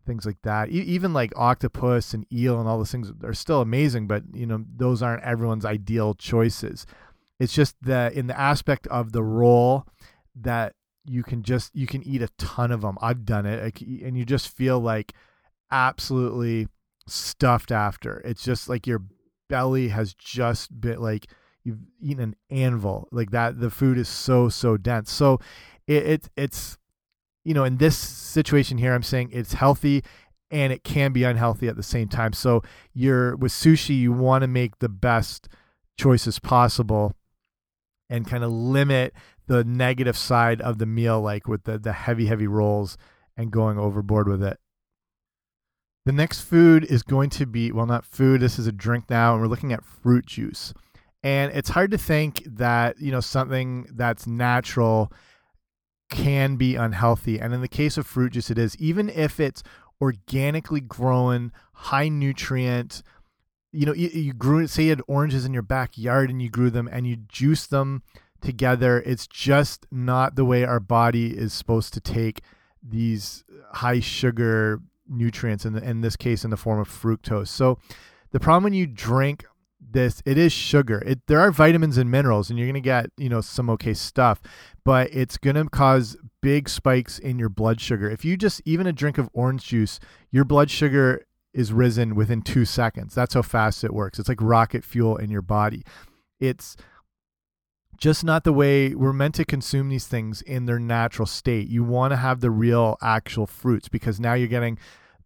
things 0.06 0.26
like 0.26 0.40
that. 0.42 0.70
E 0.70 0.80
even 0.80 1.12
like 1.12 1.32
octopus 1.36 2.14
and 2.14 2.26
eel 2.32 2.58
and 2.58 2.68
all 2.68 2.78
those 2.78 2.90
things 2.90 3.12
are 3.22 3.34
still 3.34 3.60
amazing 3.60 4.06
but 4.06 4.22
you 4.32 4.46
know 4.46 4.64
those 4.76 5.02
aren't 5.02 5.22
everyone's 5.22 5.64
ideal 5.64 6.14
choices 6.14 6.86
it's 7.40 7.52
just 7.52 7.74
that 7.82 8.12
in 8.12 8.28
the 8.28 8.38
aspect 8.38 8.86
of 8.86 9.10
the 9.10 9.22
roll 9.24 9.86
that 10.36 10.74
you 11.04 11.24
can 11.24 11.42
just 11.42 11.74
you 11.74 11.88
can 11.88 12.06
eat 12.06 12.22
a 12.22 12.28
ton 12.38 12.70
of 12.70 12.82
them 12.82 12.96
i've 13.00 13.24
done 13.24 13.46
it 13.46 13.80
and 13.80 14.16
you 14.16 14.24
just 14.24 14.48
feel 14.48 14.78
like 14.78 15.12
absolutely 15.70 16.68
stuffed 17.06 17.72
after. 17.72 18.20
It's 18.24 18.42
just 18.42 18.68
like 18.68 18.86
your 18.86 19.02
belly 19.48 19.88
has 19.88 20.14
just 20.14 20.80
been 20.80 21.00
like 21.00 21.26
you've 21.64 21.80
eaten 22.00 22.22
an 22.22 22.36
anvil 22.50 23.08
like 23.10 23.30
that. 23.30 23.60
The 23.60 23.70
food 23.70 23.98
is 23.98 24.08
so 24.08 24.48
so 24.48 24.76
dense. 24.76 25.10
So 25.10 25.40
it, 25.86 26.06
it 26.06 26.28
it's 26.36 26.78
you 27.44 27.54
know 27.54 27.64
in 27.64 27.78
this 27.78 27.96
situation 27.96 28.78
here, 28.78 28.94
I'm 28.94 29.02
saying 29.02 29.30
it's 29.32 29.54
healthy 29.54 30.02
and 30.50 30.72
it 30.72 30.82
can 30.82 31.12
be 31.12 31.24
unhealthy 31.24 31.68
at 31.68 31.76
the 31.76 31.82
same 31.82 32.08
time. 32.08 32.32
So 32.32 32.62
you're 32.92 33.36
with 33.36 33.52
sushi, 33.52 33.98
you 33.98 34.12
want 34.12 34.42
to 34.42 34.48
make 34.48 34.78
the 34.78 34.88
best 34.88 35.48
choices 35.96 36.38
possible 36.38 37.14
and 38.10 38.26
kind 38.26 38.44
of 38.44 38.50
limit 38.50 39.14
the 39.46 39.64
negative 39.64 40.18
side 40.18 40.60
of 40.60 40.76
the 40.76 40.86
meal, 40.86 41.20
like 41.20 41.48
with 41.48 41.64
the 41.64 41.78
the 41.78 41.92
heavy 41.92 42.26
heavy 42.26 42.46
rolls 42.46 42.98
and 43.36 43.50
going 43.50 43.78
overboard 43.78 44.28
with 44.28 44.42
it. 44.42 44.58
The 46.04 46.12
next 46.12 46.40
food 46.40 46.84
is 46.84 47.02
going 47.02 47.30
to 47.30 47.46
be, 47.46 47.72
well, 47.72 47.86
not 47.86 48.04
food, 48.04 48.40
this 48.40 48.58
is 48.58 48.66
a 48.66 48.72
drink 48.72 49.08
now, 49.08 49.32
and 49.32 49.40
we're 49.40 49.48
looking 49.48 49.72
at 49.72 49.84
fruit 49.84 50.26
juice. 50.26 50.74
And 51.22 51.52
it's 51.52 51.68
hard 51.68 51.90
to 51.90 51.98
think 51.98 52.42
that, 52.46 52.98
you 52.98 53.12
know, 53.12 53.20
something 53.20 53.86
that's 53.92 54.26
natural 54.26 55.12
can 56.10 56.56
be 56.56 56.74
unhealthy. 56.74 57.38
And 57.38 57.52
in 57.52 57.60
the 57.60 57.68
case 57.68 57.98
of 57.98 58.06
fruit 58.06 58.32
juice, 58.32 58.50
it 58.50 58.58
is. 58.58 58.76
Even 58.78 59.10
if 59.10 59.38
it's 59.38 59.62
organically 60.00 60.80
grown, 60.80 61.52
high 61.74 62.08
nutrient. 62.08 63.02
You 63.72 63.86
know, 63.86 63.94
you, 63.94 64.08
you 64.08 64.32
grew 64.32 64.66
say 64.66 64.84
you 64.84 64.90
had 64.90 65.02
oranges 65.06 65.44
in 65.44 65.52
your 65.52 65.62
backyard 65.62 66.30
and 66.30 66.42
you 66.42 66.48
grew 66.48 66.70
them 66.70 66.88
and 66.90 67.06
you 67.06 67.16
juice 67.16 67.66
them 67.66 68.02
together. 68.40 69.02
It's 69.06 69.26
just 69.26 69.86
not 69.90 70.34
the 70.34 70.44
way 70.44 70.64
our 70.64 70.80
body 70.80 71.36
is 71.36 71.52
supposed 71.52 71.94
to 71.94 72.00
take 72.00 72.42
these 72.82 73.44
high 73.74 74.00
sugar 74.00 74.80
nutrients 75.08 75.64
in, 75.64 75.74
the, 75.74 75.82
in 75.82 76.00
this 76.00 76.16
case 76.16 76.44
in 76.44 76.50
the 76.50 76.56
form 76.56 76.80
of 76.80 76.88
fructose. 76.88 77.48
So 77.48 77.78
the 78.32 78.40
problem 78.40 78.64
when 78.64 78.72
you 78.72 78.86
drink 78.86 79.44
this 79.92 80.22
it 80.24 80.36
is 80.36 80.52
sugar 80.52 81.02
it 81.06 81.26
there 81.26 81.40
are 81.40 81.50
vitamins 81.50 81.96
and 81.96 82.10
minerals 82.10 82.50
and 82.50 82.58
you're 82.58 82.68
going 82.68 82.74
to 82.74 82.80
get 82.80 83.10
you 83.16 83.28
know 83.28 83.40
some 83.40 83.70
okay 83.70 83.94
stuff 83.94 84.40
but 84.84 85.08
it's 85.12 85.36
going 85.38 85.56
to 85.56 85.64
cause 85.70 86.16
big 86.42 86.68
spikes 86.68 87.18
in 87.18 87.38
your 87.38 87.48
blood 87.48 87.80
sugar 87.80 88.10
if 88.10 88.24
you 88.24 88.36
just 88.36 88.60
even 88.64 88.86
a 88.86 88.92
drink 88.92 89.18
of 89.18 89.28
orange 89.32 89.64
juice 89.64 89.98
your 90.30 90.44
blood 90.44 90.70
sugar 90.70 91.24
is 91.52 91.72
risen 91.72 92.14
within 92.14 92.42
2 92.42 92.64
seconds. 92.64 93.14
That's 93.14 93.34
how 93.34 93.42
fast 93.42 93.84
it 93.84 93.92
works. 93.92 94.18
It's 94.18 94.28
like 94.28 94.40
rocket 94.40 94.84
fuel 94.84 95.16
in 95.16 95.30
your 95.30 95.42
body. 95.42 95.82
It's 96.38 96.76
just 98.00 98.24
not 98.24 98.44
the 98.44 98.52
way 98.52 98.94
we're 98.94 99.12
meant 99.12 99.34
to 99.36 99.44
consume 99.44 99.90
these 99.90 100.06
things 100.06 100.40
in 100.42 100.64
their 100.64 100.78
natural 100.78 101.26
state. 101.26 101.68
You 101.68 101.84
want 101.84 102.12
to 102.12 102.16
have 102.16 102.40
the 102.40 102.50
real 102.50 102.96
actual 103.02 103.46
fruits 103.46 103.88
because 103.88 104.18
now 104.18 104.34
you're 104.34 104.48
getting 104.48 104.78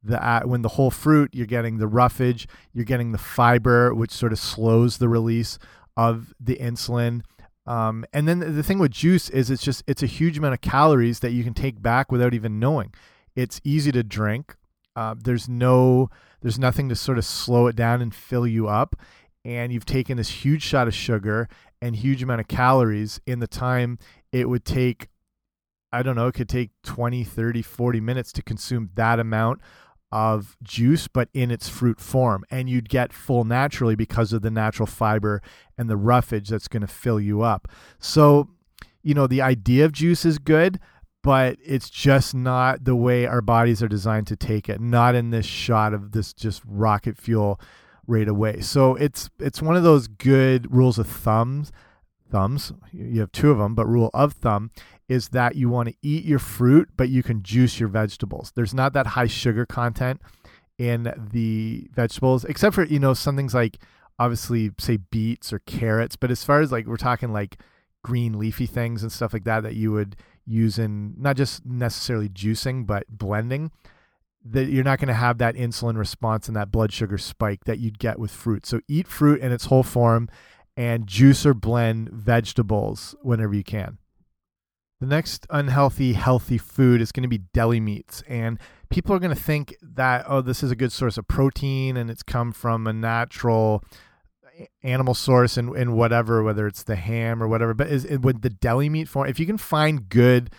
the 0.02 0.42
when 0.44 0.62
the 0.62 0.70
whole 0.70 0.90
fruit 0.90 1.30
you're 1.32 1.46
getting 1.46 1.78
the 1.78 1.86
roughage 1.86 2.46
you're 2.74 2.84
getting 2.84 3.12
the 3.12 3.18
fiber 3.18 3.94
which 3.94 4.10
sort 4.10 4.32
of 4.32 4.38
slows 4.38 4.98
the 4.98 5.08
release 5.08 5.58
of 5.96 6.34
the 6.38 6.56
insulin. 6.56 7.22
Um, 7.66 8.04
and 8.12 8.28
then 8.28 8.40
the 8.40 8.62
thing 8.62 8.78
with 8.78 8.90
juice 8.90 9.30
is 9.30 9.50
it's 9.50 9.62
just 9.62 9.82
it's 9.86 10.02
a 10.02 10.06
huge 10.06 10.36
amount 10.36 10.54
of 10.54 10.60
calories 10.60 11.20
that 11.20 11.30
you 11.30 11.44
can 11.44 11.54
take 11.54 11.80
back 11.80 12.12
without 12.12 12.34
even 12.34 12.58
knowing. 12.58 12.92
It's 13.34 13.60
easy 13.64 13.92
to 13.92 14.02
drink 14.02 14.56
uh, 14.96 15.14
there's 15.18 15.48
no 15.48 16.10
there's 16.40 16.58
nothing 16.58 16.88
to 16.88 16.96
sort 16.96 17.18
of 17.18 17.24
slow 17.24 17.66
it 17.66 17.76
down 17.76 18.02
and 18.02 18.14
fill 18.14 18.46
you 18.46 18.68
up 18.68 18.96
and 19.44 19.72
you've 19.72 19.86
taken 19.86 20.16
this 20.16 20.30
huge 20.44 20.62
shot 20.62 20.88
of 20.88 20.94
sugar 20.94 21.48
and 21.82 21.96
huge 21.96 22.22
amount 22.22 22.40
of 22.40 22.48
calories 22.48 23.20
in 23.26 23.40
the 23.40 23.46
time 23.46 23.98
it 24.32 24.48
would 24.48 24.64
take 24.64 25.08
I 25.94 26.02
don't 26.02 26.16
know, 26.16 26.26
it 26.26 26.34
could 26.34 26.48
take 26.48 26.70
20, 26.82 27.22
30, 27.22 27.62
40 27.62 28.00
minutes 28.00 28.32
to 28.32 28.42
consume 28.42 28.90
that 28.96 29.20
amount 29.20 29.60
of 30.10 30.56
juice, 30.60 31.06
but 31.06 31.28
in 31.32 31.52
its 31.52 31.68
fruit 31.68 32.00
form. 32.00 32.44
And 32.50 32.68
you'd 32.68 32.88
get 32.88 33.12
full 33.12 33.44
naturally 33.44 33.94
because 33.94 34.32
of 34.32 34.42
the 34.42 34.50
natural 34.50 34.88
fiber 34.88 35.40
and 35.78 35.88
the 35.88 35.96
roughage 35.96 36.48
that's 36.48 36.66
going 36.66 36.80
to 36.80 36.88
fill 36.88 37.20
you 37.20 37.42
up. 37.42 37.68
So, 38.00 38.48
you 39.04 39.14
know, 39.14 39.28
the 39.28 39.40
idea 39.40 39.84
of 39.84 39.92
juice 39.92 40.24
is 40.24 40.38
good, 40.38 40.80
but 41.24 41.56
it's 41.64 41.88
just 41.88 42.34
not 42.34 42.84
the 42.84 42.94
way 42.94 43.26
our 43.26 43.40
bodies 43.40 43.82
are 43.82 43.88
designed 43.88 44.26
to 44.26 44.36
take 44.36 44.68
it, 44.68 44.80
not 44.80 45.14
in 45.14 45.30
this 45.30 45.46
shot 45.46 45.94
of 45.94 46.12
this 46.12 46.34
just 46.34 46.62
rocket 46.66 47.16
fuel 47.16 47.58
right 48.06 48.28
away. 48.28 48.60
So 48.60 48.94
it's 48.94 49.30
it's 49.40 49.62
one 49.62 49.74
of 49.74 49.82
those 49.82 50.06
good 50.06 50.72
rules 50.72 50.98
of 50.98 51.08
thumbs 51.08 51.72
thumbs. 52.30 52.72
You 52.92 53.20
have 53.20 53.32
two 53.32 53.50
of 53.50 53.58
them, 53.58 53.74
but 53.74 53.86
rule 53.86 54.10
of 54.12 54.34
thumb 54.34 54.70
is 55.08 55.28
that 55.28 55.56
you 55.56 55.68
want 55.68 55.88
to 55.88 55.94
eat 56.02 56.24
your 56.24 56.38
fruit, 56.38 56.88
but 56.96 57.08
you 57.08 57.22
can 57.22 57.42
juice 57.42 57.78
your 57.80 57.88
vegetables. 57.88 58.52
There's 58.54 58.74
not 58.74 58.92
that 58.92 59.08
high 59.08 59.26
sugar 59.26 59.64
content 59.64 60.20
in 60.76 61.14
the 61.32 61.88
vegetables, 61.94 62.44
except 62.44 62.74
for, 62.74 62.84
you 62.84 62.98
know, 62.98 63.14
some 63.14 63.36
things 63.36 63.54
like 63.54 63.78
obviously, 64.18 64.70
say 64.78 64.96
beets 64.96 65.52
or 65.52 65.60
carrots. 65.60 66.16
But 66.16 66.30
as 66.30 66.44
far 66.44 66.60
as 66.60 66.70
like 66.70 66.86
we're 66.86 66.96
talking 66.96 67.32
like 67.32 67.58
green 68.02 68.38
leafy 68.38 68.66
things 68.66 69.02
and 69.02 69.10
stuff 69.10 69.32
like 69.32 69.44
that, 69.44 69.62
that 69.62 69.74
you 69.74 69.92
would 69.92 70.16
use 70.46 70.78
in 70.78 71.14
not 71.18 71.36
just 71.36 71.64
necessarily 71.64 72.28
juicing, 72.28 72.86
but 72.86 73.04
blending, 73.08 73.70
that 74.44 74.68
you're 74.68 74.84
not 74.84 74.98
going 74.98 75.08
to 75.08 75.14
have 75.14 75.38
that 75.38 75.54
insulin 75.54 75.96
response 75.96 76.48
and 76.48 76.56
that 76.56 76.70
blood 76.70 76.92
sugar 76.92 77.18
spike 77.18 77.64
that 77.64 77.78
you'd 77.78 77.98
get 77.98 78.18
with 78.18 78.30
fruit. 78.30 78.66
So 78.66 78.80
eat 78.88 79.08
fruit 79.08 79.40
in 79.40 79.52
its 79.52 79.66
whole 79.66 79.82
form 79.82 80.28
and 80.76 81.06
juice 81.06 81.46
or 81.46 81.54
blend 81.54 82.10
vegetables 82.10 83.14
whenever 83.22 83.54
you 83.54 83.64
can. 83.64 83.98
The 85.00 85.06
next 85.06 85.46
unhealthy, 85.50 86.12
healthy 86.14 86.58
food 86.58 87.00
is 87.00 87.12
going 87.12 87.22
to 87.22 87.28
be 87.28 87.42
deli 87.52 87.80
meats. 87.80 88.22
And 88.28 88.58
people 88.90 89.14
are 89.14 89.18
going 89.18 89.34
to 89.34 89.40
think 89.40 89.76
that, 89.82 90.24
oh, 90.28 90.40
this 90.40 90.62
is 90.62 90.70
a 90.70 90.76
good 90.76 90.92
source 90.92 91.18
of 91.18 91.26
protein 91.28 91.96
and 91.96 92.10
it's 92.10 92.22
come 92.22 92.52
from 92.52 92.86
a 92.86 92.92
natural 92.92 93.82
animal 94.82 95.14
source 95.14 95.56
and, 95.56 95.74
and 95.76 95.96
whatever, 95.96 96.42
whether 96.42 96.66
it's 96.66 96.82
the 96.82 96.96
ham 96.96 97.42
or 97.42 97.48
whatever. 97.48 97.74
But 97.74 97.88
is 97.88 98.06
with 98.18 98.42
the 98.42 98.50
deli 98.50 98.88
meat 98.88 99.08
form, 99.08 99.28
if 99.28 99.38
you 99.38 99.46
can 99.46 99.58
find 99.58 100.08
good, 100.08 100.50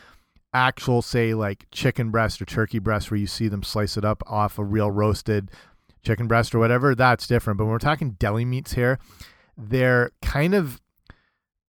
actual, 0.53 1.01
say, 1.01 1.33
like 1.33 1.65
chicken 1.71 2.11
breast 2.11 2.41
or 2.41 2.45
turkey 2.45 2.79
breast, 2.79 3.11
where 3.11 3.19
you 3.19 3.27
see 3.27 3.47
them 3.47 3.63
slice 3.63 3.97
it 3.97 4.05
up 4.05 4.23
off 4.27 4.57
a 4.57 4.63
real 4.63 4.91
roasted 4.91 5.51
chicken 6.03 6.27
breast 6.27 6.53
or 6.53 6.59
whatever, 6.59 6.95
that's 6.95 7.27
different. 7.27 7.57
But 7.57 7.65
when 7.65 7.71
we're 7.73 7.79
talking 7.79 8.11
deli 8.11 8.45
meats 8.45 8.73
here, 8.73 8.99
they're 9.57 10.11
kind 10.21 10.53
of 10.53 10.81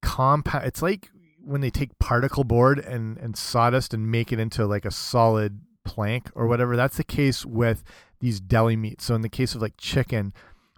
compound. 0.03 0.67
It's 0.67 0.83
like 0.83 1.11
when 1.45 1.61
they 1.61 1.71
take 1.71 1.99
particle 1.99 2.45
board 2.45 2.79
and 2.79 3.17
and 3.19 3.37
sawdust 3.37 3.95
and 3.95 4.11
make 4.11 4.33
it 4.33 4.41
into 4.41 4.67
like 4.67 4.85
a 4.85 4.91
solid 4.91 5.61
plank 5.85 6.31
or 6.35 6.47
whatever. 6.47 6.77
That's 6.77 6.97
the 6.97 7.05
case 7.05 7.47
with 7.47 7.83
these 8.21 8.41
deli 8.41 8.77
meats. 8.77 9.05
So 9.05 9.15
in 9.15 9.23
the 9.23 9.29
case 9.29 9.55
of 9.55 9.63
like 9.63 9.77
chicken, 9.77 10.33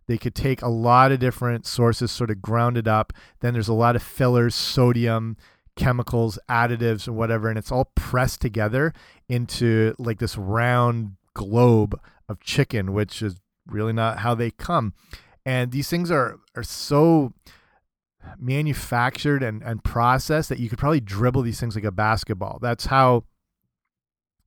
they 0.08 0.18
could 0.18 0.34
take 0.34 0.62
a 0.62 0.68
lot 0.68 1.12
of 1.12 1.20
different 1.20 1.66
sources, 1.66 2.10
sort 2.10 2.30
of 2.30 2.42
ground 2.42 2.76
it 2.76 2.88
up. 2.88 3.12
Then 3.40 3.52
there's 3.52 3.68
a 3.68 3.74
lot 3.74 3.94
of 3.94 4.02
fillers, 4.02 4.54
sodium, 4.54 5.36
chemicals, 5.76 6.38
additives, 6.48 7.06
and 7.06 7.16
whatever, 7.16 7.48
and 7.48 7.58
it's 7.58 7.70
all 7.70 7.92
pressed 7.94 8.40
together 8.40 8.92
into 9.28 9.94
like 9.98 10.18
this 10.18 10.36
round 10.36 11.12
globe 11.34 12.00
of 12.28 12.40
chicken, 12.40 12.92
which 12.92 13.22
is 13.22 13.36
really 13.66 13.92
not 13.92 14.18
how 14.18 14.34
they 14.34 14.50
come. 14.50 14.94
And 15.46 15.70
these 15.70 15.88
things 15.88 16.10
are 16.10 16.40
are 16.56 16.64
so 16.64 17.34
manufactured 18.38 19.42
and, 19.42 19.62
and 19.62 19.84
processed 19.84 20.48
that 20.48 20.58
you 20.58 20.68
could 20.68 20.78
probably 20.78 21.00
dribble 21.00 21.42
these 21.42 21.60
things 21.60 21.74
like 21.74 21.84
a 21.84 21.92
basketball. 21.92 22.58
That's 22.60 22.86
how 22.86 23.24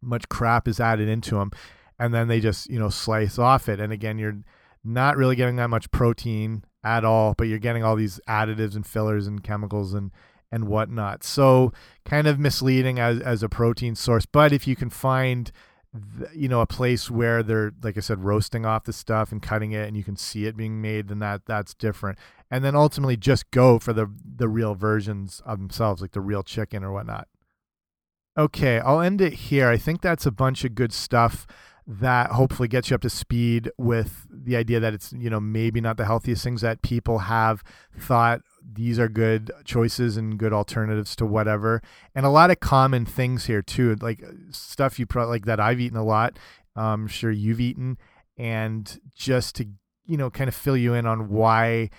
much 0.02 0.28
crap 0.28 0.67
is 0.67 0.80
added 0.80 1.08
into 1.08 1.36
them. 1.36 1.52
And 2.00 2.13
then 2.13 2.28
they 2.28 2.39
just, 2.39 2.69
you 2.69 2.80
know, 2.80 2.89
slice 2.89 3.38
off 3.38 3.69
it. 3.69 3.80
And 3.80 3.93
again, 3.93 4.17
you're 4.17 4.39
not 4.84 5.17
really 5.17 5.36
getting 5.36 5.58
that 5.58 5.70
much 5.70 5.89
protein 5.91 6.63
at 6.84 7.06
all, 7.06 7.34
but 7.38 7.48
you're 7.48 7.60
getting 7.60 7.84
all 7.84 7.96
these 7.96 8.20
additives 8.28 8.76
and 8.76 8.86
fillers 8.86 9.28
and 9.28 9.44
chemicals 9.44 9.94
and 9.94 10.12
and 10.52 10.67
whatnot. 10.67 11.24
So 11.24 11.72
kind 12.04 12.28
of 12.28 12.39
misleading 12.39 13.00
as 13.00 13.20
as 13.20 13.44
a 13.44 13.50
protein 13.50 13.96
source. 13.96 14.26
But 14.26 14.52
if 14.54 14.67
you 14.67 14.76
can 14.76 14.89
find 14.89 15.52
you 16.34 16.48
know 16.48 16.62
a 16.62 16.65
place 16.65 17.12
where 17.12 17.44
they're 17.44 17.74
like 17.84 17.98
i 17.98 18.00
said 18.00 18.24
roasting 18.24 18.65
off 18.65 18.86
the 18.86 18.94
stuff 18.94 19.32
and 19.32 19.41
cutting 19.41 19.74
it 19.74 19.88
and 19.88 19.98
you 19.98 20.06
can 20.06 20.15
see 20.15 20.46
it 20.46 20.56
being 20.56 20.82
made 20.82 21.10
then 21.10 21.20
that 21.20 21.46
that's 21.46 21.74
different 21.74 22.17
and 22.50 22.63
then 22.63 22.76
ultimately 22.76 23.17
just 23.17 23.52
go 23.52 23.78
for 23.78 23.91
the 23.91 24.10
the 24.24 24.48
real 24.48 24.74
versions 24.74 25.41
of 25.46 25.60
themselves 25.60 26.02
like 26.02 26.13
the 26.13 26.22
real 26.22 26.44
chicken 26.44 26.82
or 26.82 26.94
whatnot 26.94 27.28
okay 28.38 28.80
i'll 28.80 29.02
end 29.02 29.20
it 29.20 29.34
here 29.34 29.67
i 29.67 29.76
think 29.76 30.02
that's 30.02 30.26
a 30.26 30.32
bunch 30.32 30.63
of 30.63 30.76
good 30.76 30.94
stuff 30.94 31.46
that 31.88 32.32
hopefully 32.32 32.67
gets 32.67 32.89
you 32.89 32.96
up 32.96 33.02
to 33.02 33.10
speed 33.10 33.72
with 33.78 34.28
the 34.32 34.56
idea 34.56 34.80
that 34.80 34.94
it's 34.94 35.13
you 35.13 35.30
know 35.30 35.39
maybe 35.39 35.82
not 35.82 35.98
the 35.98 36.06
healthiest 36.06 36.44
things 36.44 36.62
that 36.62 36.82
people 36.82 37.20
have 37.20 37.63
thought 37.98 38.41
these 38.74 39.00
are 39.00 39.10
good 39.10 39.52
choices 39.65 40.17
and 40.17 40.38
good 40.38 40.54
alternatives 40.54 41.15
to 41.15 41.26
whatever. 41.26 41.82
And 42.13 42.26
a 42.26 42.30
lot 42.30 42.52
of 42.52 42.60
common 42.60 43.06
things 43.06 43.46
here 43.46 43.62
too 43.62 43.96
like 44.02 44.24
uh, 44.24 44.32
stuff 44.52 45.00
you 45.00 45.06
probably 45.06 45.32
like 45.32 45.46
that 45.46 45.60
i've 45.60 45.80
eaten 45.80 45.98
a 45.98 46.04
lot 46.04 46.38
um, 46.76 47.04
i'm 47.04 47.08
sure 47.08 47.32
you've 47.32 47.60
eaten. 47.60 47.98
And 48.38 49.00
just 49.15 49.56
to 49.56 49.67
you 50.06 50.17
know 50.17 50.30
kind 50.30 50.48
of 50.48 50.56
fill 50.56 50.78
you 50.78 50.94
in 50.94 51.06
on 51.06 51.30
why 51.30 51.89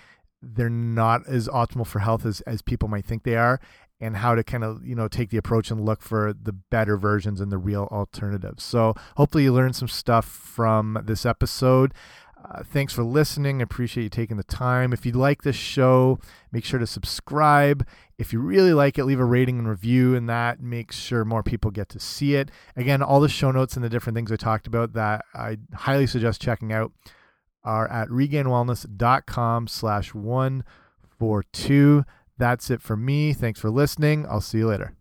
they're 0.41 0.69
not 0.69 1.25
as 1.27 1.47
optimal 1.47 1.87
for 1.87 1.99
health 1.99 2.25
as, 2.25 2.41
as 2.41 2.61
people 2.61 2.89
might 2.89 3.05
think 3.05 3.23
they 3.23 3.37
are 3.37 3.61
and 4.03 4.17
how 4.17 4.35
to 4.35 4.43
kind 4.43 4.63
of 4.63 4.85
you 4.85 4.95
know 4.95 5.07
take 5.07 5.29
the 5.29 5.37
approach 5.37 5.71
and 5.71 5.85
look 5.85 6.01
for 6.01 6.33
the 6.33 6.51
better 6.51 6.97
versions 6.97 7.39
and 7.39 7.51
the 7.51 7.57
real 7.57 7.87
alternatives 7.91 8.63
so 8.63 8.93
hopefully 9.17 9.43
you 9.43 9.53
learned 9.53 9.75
some 9.75 9.87
stuff 9.87 10.25
from 10.25 11.01
this 11.05 11.25
episode 11.25 11.93
uh, 12.43 12.61
thanks 12.61 12.91
for 12.91 13.03
listening. 13.03 13.61
I 13.61 13.63
appreciate 13.63 14.03
you 14.03 14.09
taking 14.09 14.35
the 14.35 14.43
time. 14.43 14.91
If 14.91 15.05
you 15.05 15.13
like 15.13 15.43
this 15.43 15.55
show, 15.55 16.19
make 16.51 16.65
sure 16.65 16.79
to 16.79 16.85
subscribe. 16.85 17.87
If 18.17 18.33
you 18.33 18.39
really 18.39 18.73
like 18.73 18.97
it, 18.97 19.05
leave 19.05 19.21
a 19.21 19.25
rating 19.25 19.59
and 19.59 19.69
review, 19.69 20.13
and 20.13 20.27
that 20.27 20.61
makes 20.61 20.97
sure 20.97 21.23
more 21.23 21.41
people 21.41 21.71
get 21.71 21.87
to 21.89 21.99
see 21.99 22.35
it. 22.35 22.51
Again, 22.75 23.01
all 23.01 23.21
the 23.21 23.29
show 23.29 23.51
notes 23.51 23.75
and 23.75 23.83
the 23.83 23.89
different 23.89 24.15
things 24.15 24.29
I 24.31 24.35
talked 24.35 24.67
about 24.67 24.91
that 24.93 25.23
I 25.33 25.57
highly 25.73 26.05
suggest 26.05 26.41
checking 26.41 26.73
out 26.73 26.91
are 27.63 27.89
at 27.89 28.09
regainedwellness.com 28.09 29.67
slash 29.67 30.13
142. 30.13 32.03
That's 32.37 32.69
it 32.69 32.81
for 32.81 32.95
me. 32.95 33.33
Thanks 33.33 33.59
for 33.59 33.69
listening. 33.69 34.25
I'll 34.27 34.41
see 34.41 34.59
you 34.59 34.67
later. 34.67 34.95